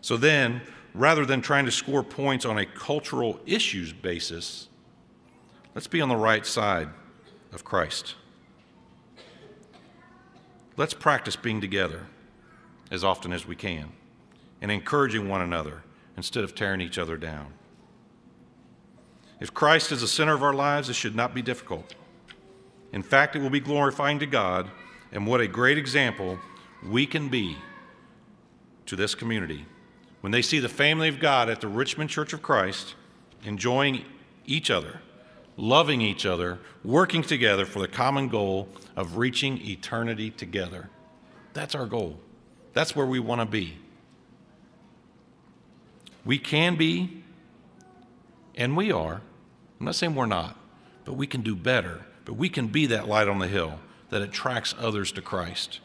So 0.01 0.17
then, 0.17 0.61
rather 0.93 1.25
than 1.25 1.41
trying 1.41 1.65
to 1.65 1.71
score 1.71 2.03
points 2.03 2.45
on 2.45 2.57
a 2.57 2.65
cultural 2.65 3.39
issues 3.45 3.93
basis, 3.93 4.67
let's 5.75 5.87
be 5.87 6.01
on 6.01 6.09
the 6.09 6.15
right 6.15 6.45
side 6.45 6.89
of 7.53 7.63
Christ. 7.63 8.15
Let's 10.77 10.93
practice 10.93 11.35
being 11.35 11.61
together 11.61 12.07
as 12.89 13.03
often 13.03 13.33
as 13.33 13.45
we 13.45 13.55
can 13.55 13.91
and 14.61 14.71
encouraging 14.71 15.27
one 15.27 15.41
another 15.41 15.83
instead 16.17 16.43
of 16.43 16.55
tearing 16.55 16.81
each 16.81 16.97
other 16.97 17.17
down. 17.17 17.53
If 19.41 19.53
Christ 19.55 19.91
is 19.91 20.01
the 20.01 20.07
center 20.07 20.33
of 20.33 20.43
our 20.43 20.53
lives, 20.53 20.87
it 20.87 20.93
should 20.93 21.15
not 21.15 21.33
be 21.33 21.41
difficult. 21.41 21.95
In 22.93 23.01
fact, 23.01 23.35
it 23.35 23.41
will 23.41 23.49
be 23.49 23.59
glorifying 23.59 24.19
to 24.19 24.27
God, 24.27 24.69
and 25.11 25.25
what 25.25 25.41
a 25.41 25.47
great 25.47 25.79
example 25.79 26.37
we 26.87 27.07
can 27.07 27.27
be 27.27 27.57
to 28.85 28.95
this 28.95 29.15
community. 29.15 29.65
When 30.21 30.31
they 30.31 30.43
see 30.43 30.59
the 30.59 30.69
family 30.69 31.07
of 31.07 31.19
God 31.19 31.49
at 31.49 31.59
the 31.59 31.67
Richmond 31.67 32.11
Church 32.11 32.33
of 32.33 32.43
Christ 32.43 32.93
enjoying 33.43 34.05
each 34.45 34.69
other, 34.69 35.01
loving 35.57 36.01
each 36.01 36.23
other, 36.25 36.59
working 36.83 37.23
together 37.23 37.65
for 37.65 37.79
the 37.79 37.87
common 37.87 38.27
goal 38.27 38.69
of 38.95 39.17
reaching 39.17 39.57
eternity 39.67 40.29
together. 40.29 40.89
That's 41.53 41.73
our 41.73 41.87
goal. 41.87 42.19
That's 42.73 42.95
where 42.95 43.07
we 43.07 43.19
want 43.19 43.41
to 43.41 43.47
be. 43.47 43.79
We 46.23 46.37
can 46.37 46.75
be, 46.75 47.23
and 48.55 48.77
we 48.77 48.91
are. 48.91 49.21
I'm 49.81 49.85
not 49.85 49.95
saying 49.95 50.13
we're 50.13 50.27
not, 50.27 50.55
but 51.05 51.13
we 51.13 51.25
can 51.25 51.41
do 51.41 51.55
better. 51.55 52.05
But 52.23 52.33
we 52.33 52.49
can 52.49 52.67
be 52.67 52.85
that 52.85 53.07
light 53.07 53.27
on 53.27 53.39
the 53.39 53.47
hill 53.47 53.79
that 54.11 54.21
attracts 54.21 54.75
others 54.77 55.11
to 55.13 55.23
Christ. 55.23 55.79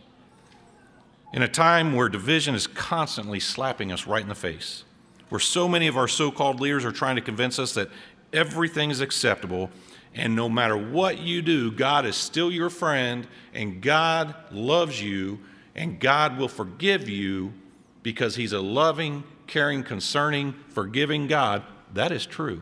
In 1.33 1.41
a 1.41 1.49
time 1.49 1.95
where 1.95 2.11
division 2.11 2.55
is 2.55 2.67
constantly 2.67 3.41
slapping 3.41 3.91
us 3.91 4.07
right 4.07 4.21
in 4.21 4.29
the 4.29 4.35
face, 4.35 4.85
where 5.31 5.39
so 5.39 5.67
many 5.67 5.87
of 5.87 5.97
our 5.97 6.09
so 6.09 6.31
called 6.31 6.61
leaders 6.61 6.85
are 6.85 6.93
trying 6.93 7.17
to 7.17 7.23
convince 7.23 7.59
us 7.59 7.73
that 7.73 7.89
everything 8.35 8.91
is 8.91 9.01
acceptable, 9.01 9.71
and 10.15 10.37
no 10.37 10.51
matter 10.51 10.77
what 10.77 11.21
you 11.21 11.41
do, 11.41 11.71
God 11.71 12.05
is 12.05 12.17
still 12.17 12.53
your 12.53 12.69
friend, 12.69 13.27
and 13.55 13.81
God 13.81 14.35
loves 14.53 15.03
you, 15.03 15.39
and 15.75 15.99
God 15.99 16.37
will 16.37 16.49
forgive 16.49 17.09
you 17.09 17.55
because 18.03 18.37
He's 18.37 18.53
a 18.53 18.61
loving, 18.61 19.25
caring, 19.47 19.83
concerning, 19.83 20.53
forgiving 20.69 21.29
God, 21.29 21.63
that 21.95 22.13
is 22.13 22.27
true. 22.27 22.61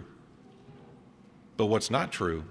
But 1.57 1.67
what's 1.67 1.90
not 1.90 2.12
true 2.12 2.45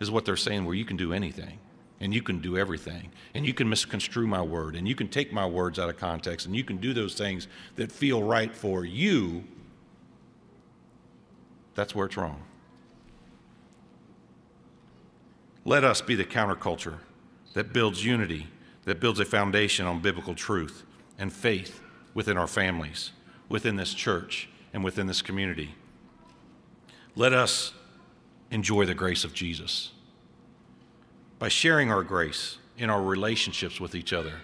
is 0.00 0.10
what 0.10 0.24
they're 0.24 0.36
saying, 0.36 0.64
where 0.64 0.74
you 0.74 0.84
can 0.84 0.96
do 0.96 1.12
anything 1.12 1.58
and 2.00 2.12
you 2.12 2.22
can 2.22 2.40
do 2.40 2.58
everything 2.58 3.10
and 3.34 3.46
you 3.46 3.54
can 3.54 3.68
misconstrue 3.68 4.26
my 4.26 4.42
word 4.42 4.74
and 4.76 4.88
you 4.88 4.94
can 4.94 5.08
take 5.08 5.32
my 5.32 5.46
words 5.46 5.78
out 5.78 5.88
of 5.88 5.96
context 5.96 6.46
and 6.46 6.56
you 6.56 6.64
can 6.64 6.76
do 6.78 6.92
those 6.92 7.14
things 7.14 7.48
that 7.76 7.92
feel 7.92 8.22
right 8.22 8.54
for 8.54 8.84
you. 8.84 9.44
That's 11.74 11.94
where 11.94 12.06
it's 12.06 12.16
wrong. 12.16 12.42
Let 15.64 15.84
us 15.84 16.00
be 16.00 16.16
the 16.16 16.24
counterculture 16.24 16.98
that 17.54 17.72
builds 17.72 18.04
unity, 18.04 18.48
that 18.84 18.98
builds 18.98 19.20
a 19.20 19.24
foundation 19.24 19.86
on 19.86 20.00
biblical 20.00 20.34
truth 20.34 20.84
and 21.18 21.32
faith 21.32 21.80
within 22.14 22.36
our 22.36 22.48
families 22.48 23.12
within 23.52 23.76
this 23.76 23.92
church 23.92 24.48
and 24.72 24.82
within 24.82 25.06
this 25.06 25.20
community. 25.20 25.74
Let 27.14 27.34
us 27.34 27.74
enjoy 28.52 28.84
the 28.84 28.94
grace 28.94 29.24
of 29.24 29.32
Jesus 29.32 29.90
by 31.38 31.48
sharing 31.48 31.90
our 31.90 32.04
grace 32.04 32.58
in 32.76 32.90
our 32.90 33.02
relationships 33.02 33.80
with 33.80 33.94
each 33.94 34.12
other 34.12 34.34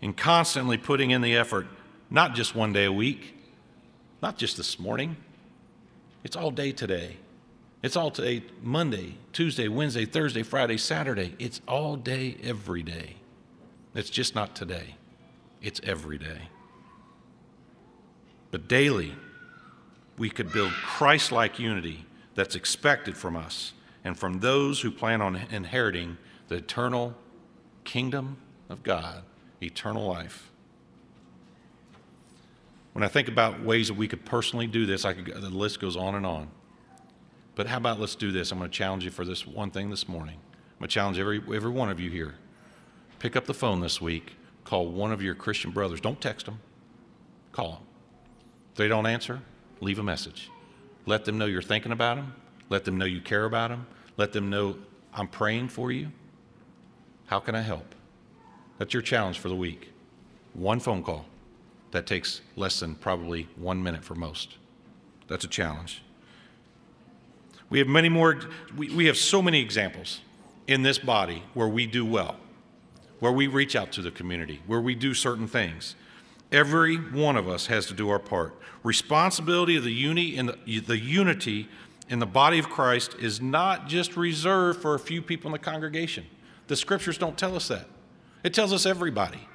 and 0.00 0.16
constantly 0.16 0.78
putting 0.78 1.10
in 1.10 1.20
the 1.20 1.36
effort, 1.36 1.66
not 2.10 2.34
just 2.34 2.56
one 2.56 2.72
day 2.72 2.86
a 2.86 2.92
week, 2.92 3.36
not 4.22 4.38
just 4.38 4.56
this 4.56 4.80
morning, 4.80 5.16
it's 6.24 6.34
all 6.34 6.50
day 6.50 6.72
today. 6.72 7.16
It's 7.82 7.96
all 7.96 8.10
day 8.10 8.42
Monday, 8.62 9.18
Tuesday, 9.32 9.68
Wednesday, 9.68 10.06
Thursday, 10.06 10.42
Friday, 10.42 10.78
Saturday. 10.78 11.34
It's 11.38 11.60
all 11.68 11.96
day, 11.96 12.36
every 12.42 12.82
day. 12.82 13.16
It's 13.94 14.10
just 14.10 14.34
not 14.34 14.56
today, 14.56 14.94
it's 15.60 15.80
every 15.84 16.16
day. 16.16 16.48
But 18.50 18.66
daily, 18.66 19.14
we 20.16 20.30
could 20.30 20.52
build 20.52 20.72
Christ 20.72 21.32
like 21.32 21.58
unity 21.58 22.06
that's 22.34 22.54
expected 22.54 23.16
from 23.16 23.36
us 23.36 23.72
and 24.04 24.18
from 24.18 24.40
those 24.40 24.80
who 24.80 24.90
plan 24.90 25.20
on 25.20 25.36
inheriting 25.50 26.16
the 26.48 26.56
eternal 26.56 27.14
kingdom 27.84 28.36
of 28.68 28.82
God, 28.82 29.22
eternal 29.62 30.06
life. 30.06 30.50
When 32.92 33.02
I 33.02 33.08
think 33.08 33.28
about 33.28 33.62
ways 33.62 33.88
that 33.88 33.94
we 33.94 34.08
could 34.08 34.24
personally 34.24 34.66
do 34.66 34.84
this, 34.84 35.04
I 35.04 35.14
could, 35.14 35.26
the 35.26 35.48
list 35.50 35.80
goes 35.80 35.96
on 35.96 36.14
and 36.14 36.26
on. 36.26 36.48
But 37.54 37.66
how 37.66 37.76
about 37.78 38.00
let's 38.00 38.14
do 38.14 38.32
this? 38.32 38.50
I'm 38.50 38.58
going 38.58 38.70
to 38.70 38.76
challenge 38.76 39.04
you 39.04 39.10
for 39.10 39.24
this 39.24 39.46
one 39.46 39.70
thing 39.70 39.90
this 39.90 40.08
morning. 40.08 40.36
I'm 40.36 40.78
going 40.78 40.88
to 40.88 40.94
challenge 40.94 41.18
every, 41.18 41.40
every 41.54 41.70
one 41.70 41.90
of 41.90 42.00
you 42.00 42.10
here. 42.10 42.34
Pick 43.18 43.36
up 43.36 43.46
the 43.46 43.54
phone 43.54 43.80
this 43.80 44.00
week, 44.00 44.36
call 44.64 44.88
one 44.88 45.12
of 45.12 45.22
your 45.22 45.34
Christian 45.34 45.70
brothers. 45.70 46.00
Don't 46.00 46.20
text 46.20 46.46
them, 46.46 46.60
call 47.52 47.70
them. 47.70 47.82
If 48.72 48.78
they 48.78 48.88
don't 48.88 49.06
answer, 49.06 49.40
leave 49.80 49.98
a 49.98 50.02
message. 50.02 50.50
Let 51.06 51.24
them 51.24 51.38
know 51.38 51.46
you're 51.46 51.62
thinking 51.62 51.92
about 51.92 52.16
them. 52.16 52.34
Let 52.68 52.84
them 52.84 52.96
know 52.96 53.04
you 53.04 53.20
care 53.20 53.44
about 53.44 53.70
them. 53.70 53.86
Let 54.16 54.32
them 54.32 54.50
know 54.50 54.76
I'm 55.12 55.28
praying 55.28 55.68
for 55.68 55.90
you. 55.92 56.12
How 57.26 57.40
can 57.40 57.54
I 57.54 57.62
help? 57.62 57.94
That's 58.78 58.92
your 58.92 59.02
challenge 59.02 59.38
for 59.38 59.48
the 59.48 59.56
week. 59.56 59.92
One 60.54 60.80
phone 60.80 61.02
call. 61.02 61.26
That 61.90 62.06
takes 62.06 62.40
less 62.56 62.80
than 62.80 62.94
probably 62.94 63.48
one 63.56 63.82
minute 63.82 64.04
for 64.04 64.14
most. 64.14 64.56
That's 65.28 65.44
a 65.44 65.48
challenge. 65.48 66.02
We 67.68 67.78
have 67.78 67.88
many 67.88 68.08
more, 68.08 68.40
we, 68.76 68.94
we 68.94 69.06
have 69.06 69.16
so 69.16 69.40
many 69.40 69.60
examples 69.60 70.20
in 70.66 70.82
this 70.82 70.98
body 70.98 71.42
where 71.54 71.68
we 71.68 71.86
do 71.86 72.04
well, 72.04 72.36
where 73.18 73.32
we 73.32 73.46
reach 73.46 73.74
out 73.76 73.92
to 73.92 74.02
the 74.02 74.10
community, 74.10 74.60
where 74.66 74.80
we 74.80 74.94
do 74.94 75.14
certain 75.14 75.46
things. 75.46 75.94
Every 76.52 76.96
one 76.96 77.36
of 77.36 77.48
us 77.48 77.66
has 77.66 77.86
to 77.86 77.94
do 77.94 78.10
our 78.10 78.18
part. 78.18 78.54
Responsibility 78.84 79.76
of 79.76 79.84
the, 79.84 79.92
uni 79.92 80.36
in 80.36 80.46
the, 80.46 80.80
the 80.80 80.98
unity 80.98 81.68
in 82.08 82.18
the 82.18 82.26
body 82.26 82.58
of 82.58 82.68
Christ 82.68 83.14
is 83.18 83.40
not 83.40 83.88
just 83.88 84.16
reserved 84.16 84.82
for 84.82 84.94
a 84.94 84.98
few 84.98 85.22
people 85.22 85.48
in 85.48 85.52
the 85.52 85.58
congregation. 85.58 86.26
The 86.66 86.76
scriptures 86.76 87.16
don't 87.16 87.38
tell 87.38 87.56
us 87.56 87.68
that. 87.68 87.86
It 88.44 88.52
tells 88.52 88.72
us 88.72 88.84
everybody, 88.84 89.48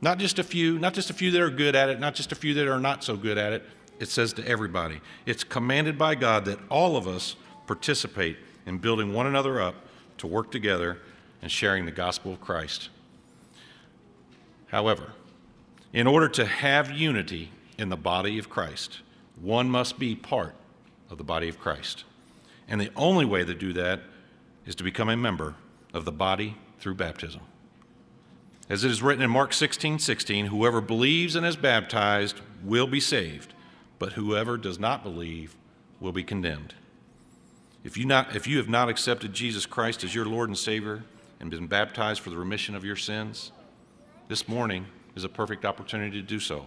not 0.00 0.18
just 0.18 0.38
a 0.38 0.44
few, 0.44 0.78
not 0.78 0.94
just 0.94 1.10
a 1.10 1.14
few 1.14 1.32
that 1.32 1.40
are 1.40 1.50
good 1.50 1.74
at 1.74 1.88
it, 1.88 1.98
not 1.98 2.14
just 2.14 2.30
a 2.30 2.36
few 2.36 2.54
that 2.54 2.68
are 2.68 2.78
not 2.78 3.02
so 3.02 3.16
good 3.16 3.36
at 3.36 3.52
it. 3.52 3.64
It 3.98 4.08
says 4.08 4.32
to 4.34 4.46
everybody. 4.46 5.00
It's 5.26 5.42
commanded 5.44 5.98
by 5.98 6.14
God 6.14 6.44
that 6.44 6.58
all 6.68 6.96
of 6.96 7.08
us 7.08 7.36
participate 7.66 8.36
in 8.66 8.78
building 8.78 9.12
one 9.12 9.26
another 9.26 9.60
up 9.60 9.74
to 10.18 10.26
work 10.26 10.50
together 10.50 10.98
and 11.42 11.50
sharing 11.50 11.84
the 11.84 11.92
gospel 11.92 12.32
of 12.32 12.40
Christ. 12.40 12.90
However, 14.68 15.12
in 15.94 16.08
order 16.08 16.28
to 16.28 16.44
have 16.44 16.90
unity 16.90 17.52
in 17.78 17.88
the 17.88 17.96
body 17.96 18.36
of 18.36 18.50
Christ, 18.50 18.98
one 19.40 19.70
must 19.70 19.96
be 19.96 20.16
part 20.16 20.54
of 21.08 21.18
the 21.18 21.24
body 21.24 21.48
of 21.48 21.60
Christ. 21.60 22.04
And 22.66 22.80
the 22.80 22.90
only 22.96 23.24
way 23.24 23.44
to 23.44 23.54
do 23.54 23.72
that 23.74 24.00
is 24.66 24.74
to 24.74 24.84
become 24.84 25.08
a 25.08 25.16
member 25.16 25.54
of 25.94 26.04
the 26.04 26.12
body 26.12 26.56
through 26.80 26.96
baptism. 26.96 27.42
As 28.68 28.82
it 28.82 28.90
is 28.90 29.02
written 29.02 29.22
in 29.22 29.30
Mark 29.30 29.52
16 29.52 30.00
16, 30.00 30.46
whoever 30.46 30.80
believes 30.80 31.36
and 31.36 31.46
is 31.46 31.54
baptized 31.54 32.40
will 32.64 32.88
be 32.88 33.00
saved, 33.00 33.54
but 33.98 34.14
whoever 34.14 34.56
does 34.56 34.80
not 34.80 35.04
believe 35.04 35.54
will 36.00 36.12
be 36.12 36.24
condemned. 36.24 36.74
If 37.84 37.96
you, 37.96 38.06
not, 38.06 38.34
if 38.34 38.48
you 38.48 38.56
have 38.56 38.68
not 38.68 38.88
accepted 38.88 39.32
Jesus 39.32 39.66
Christ 39.66 40.02
as 40.02 40.14
your 40.14 40.24
Lord 40.24 40.48
and 40.48 40.58
Savior 40.58 41.04
and 41.38 41.50
been 41.50 41.66
baptized 41.66 42.20
for 42.20 42.30
the 42.30 42.38
remission 42.38 42.74
of 42.74 42.84
your 42.84 42.96
sins, 42.96 43.52
this 44.28 44.48
morning 44.48 44.86
is 45.14 45.24
a 45.24 45.28
perfect 45.28 45.64
opportunity 45.64 46.20
to 46.20 46.26
do 46.26 46.40
so. 46.40 46.66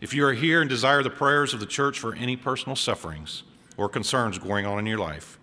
If 0.00 0.14
you 0.14 0.24
are 0.26 0.32
here 0.32 0.60
and 0.60 0.68
desire 0.68 1.02
the 1.02 1.10
prayers 1.10 1.54
of 1.54 1.60
the 1.60 1.66
church 1.66 1.98
for 1.98 2.14
any 2.14 2.36
personal 2.36 2.76
sufferings 2.76 3.42
or 3.76 3.88
concerns 3.88 4.38
going 4.38 4.66
on 4.66 4.78
in 4.78 4.86
your 4.86 4.98
life, 4.98 5.38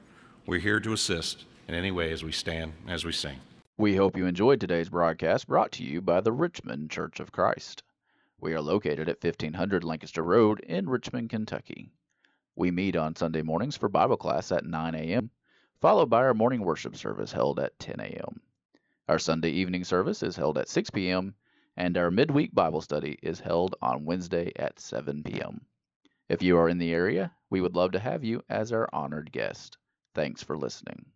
we're 0.46 0.60
here 0.60 0.80
to 0.80 0.94
assist 0.94 1.46
in 1.68 1.76
any 1.76 1.92
way 1.92 2.12
as 2.12 2.24
we 2.24 2.32
stand 2.32 2.74
as 2.88 3.06
we 3.06 3.12
sing. 3.12 3.40
We 3.78 3.96
hope 3.96 4.18
you 4.18 4.26
enjoyed 4.26 4.60
today's 4.60 4.90
broadcast 4.90 5.48
brought 5.48 5.72
to 5.74 5.84
you 5.84 6.02
by 6.02 6.20
the 6.22 6.32
Richmond 6.32 6.90
Church 6.92 7.20
of 7.20 7.32
Christ. 7.32 7.84
We 8.42 8.54
are 8.54 8.62
located 8.62 9.08
at 9.08 9.24
1500 9.24 9.84
Lancaster 9.84 10.24
Road 10.24 10.60
in 10.62 10.90
Richmond, 10.90 11.30
Kentucky. 11.30 11.92
We 12.56 12.72
meet 12.72 12.96
on 12.96 13.16
Sunday 13.16 13.42
mornings 13.42 13.78
for 13.78 13.88
Bible 13.88 14.18
class 14.18 14.52
at 14.52 14.66
9 14.66 14.96
a.m., 14.96 15.32
followed 15.80 16.10
by 16.10 16.24
our 16.24 16.34
morning 16.34 16.62
worship 16.62 16.96
service 16.96 17.32
held 17.32 17.60
at 17.60 17.80
10 17.80 18.00
a.m. 18.02 18.42
Our 19.08 19.20
Sunday 19.20 19.52
evening 19.52 19.84
service 19.84 20.24
is 20.24 20.36
held 20.36 20.58
at 20.58 20.68
6 20.68 20.90
p.m., 20.90 21.36
and 21.80 21.98
our 21.98 22.12
midweek 22.12 22.54
Bible 22.54 22.82
study 22.82 23.18
is 23.24 23.40
held 23.40 23.76
on 23.82 24.06
Wednesday 24.06 24.52
at 24.58 24.80
7 24.80 25.24
p.m. 25.24 25.62
If 26.28 26.44
you 26.44 26.58
are 26.58 26.70
in 26.70 26.78
the 26.78 26.94
area, 26.94 27.32
we 27.50 27.62
would 27.62 27.76
love 27.76 27.94
to 27.94 28.00
have 28.00 28.24
you 28.24 28.44
as 28.50 28.74
our 28.74 28.90
honored 28.94 29.32
guest. 29.32 29.78
Thanks 30.14 30.44
for 30.44 30.58
listening. 30.58 31.14